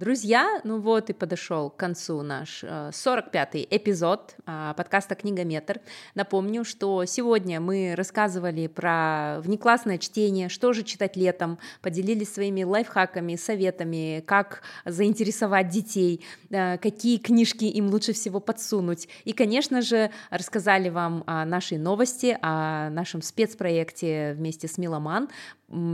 [0.00, 5.78] Друзья, ну вот и подошел к концу наш 45-й э, эпизод а, подкаста «Книгометр».
[6.14, 13.36] Напомню, что сегодня мы рассказывали про внеклассное чтение, что же читать летом, поделились своими лайфхаками,
[13.36, 19.06] советами, как заинтересовать детей, э, какие книжки им лучше всего подсунуть.
[19.26, 25.28] И, конечно же, рассказали вам о нашей новости, о нашем спецпроекте вместе с Миломан.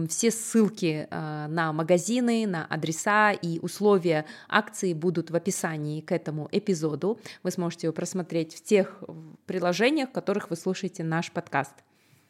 [0.08, 6.48] Все ссылки э, на магазины, на адреса и условия акции будут в описании к этому
[6.50, 7.20] эпизоду.
[7.42, 9.02] Вы сможете его просмотреть в тех
[9.44, 11.74] приложениях, в которых вы слушаете наш подкаст.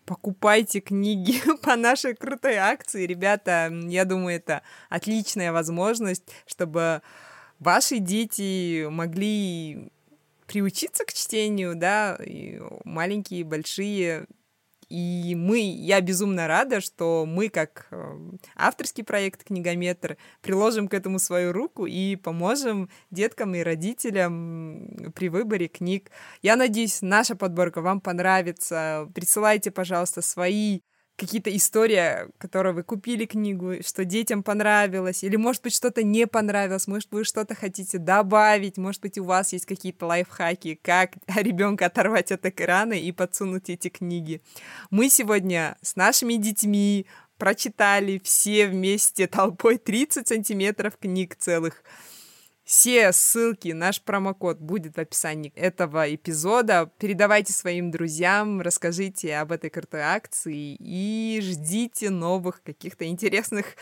[0.06, 3.06] Покупайте книги по нашей крутой акции.
[3.06, 7.00] Ребята, я думаю, это отличная возможность, чтобы
[7.60, 9.92] ваши дети могли
[10.48, 14.26] приучиться к чтению, да, и маленькие, большие,
[14.88, 18.18] и мы, я безумно рада, что мы, как э,
[18.54, 25.66] авторский проект «Книгометр», приложим к этому свою руку и поможем деткам и родителям при выборе
[25.66, 26.10] книг.
[26.42, 29.10] Я надеюсь, наша подборка вам понравится.
[29.14, 30.80] Присылайте, пожалуйста, свои
[31.16, 36.86] какие-то истории, которые вы купили книгу, что детям понравилось, или, может быть, что-то не понравилось,
[36.86, 42.32] может, вы что-то хотите добавить, может быть, у вас есть какие-то лайфхаки, как ребенка оторвать
[42.32, 44.42] от экрана и подсунуть эти книги.
[44.90, 47.06] Мы сегодня с нашими детьми
[47.38, 51.82] прочитали все вместе толпой 30 сантиметров книг целых.
[52.66, 56.90] Все ссылки, наш промокод будет в описании этого эпизода.
[56.98, 63.76] Передавайте своим друзьям, расскажите об этой крутой акции и ждите новых каких-то интересных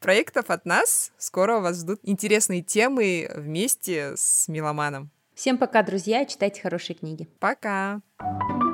[0.00, 1.12] проектов от нас.
[1.16, 5.08] Скоро вас ждут интересные темы вместе с Миломаном.
[5.34, 7.26] Всем пока, друзья, читайте хорошие книги.
[7.38, 8.02] Пока!
[8.18, 8.69] Пока!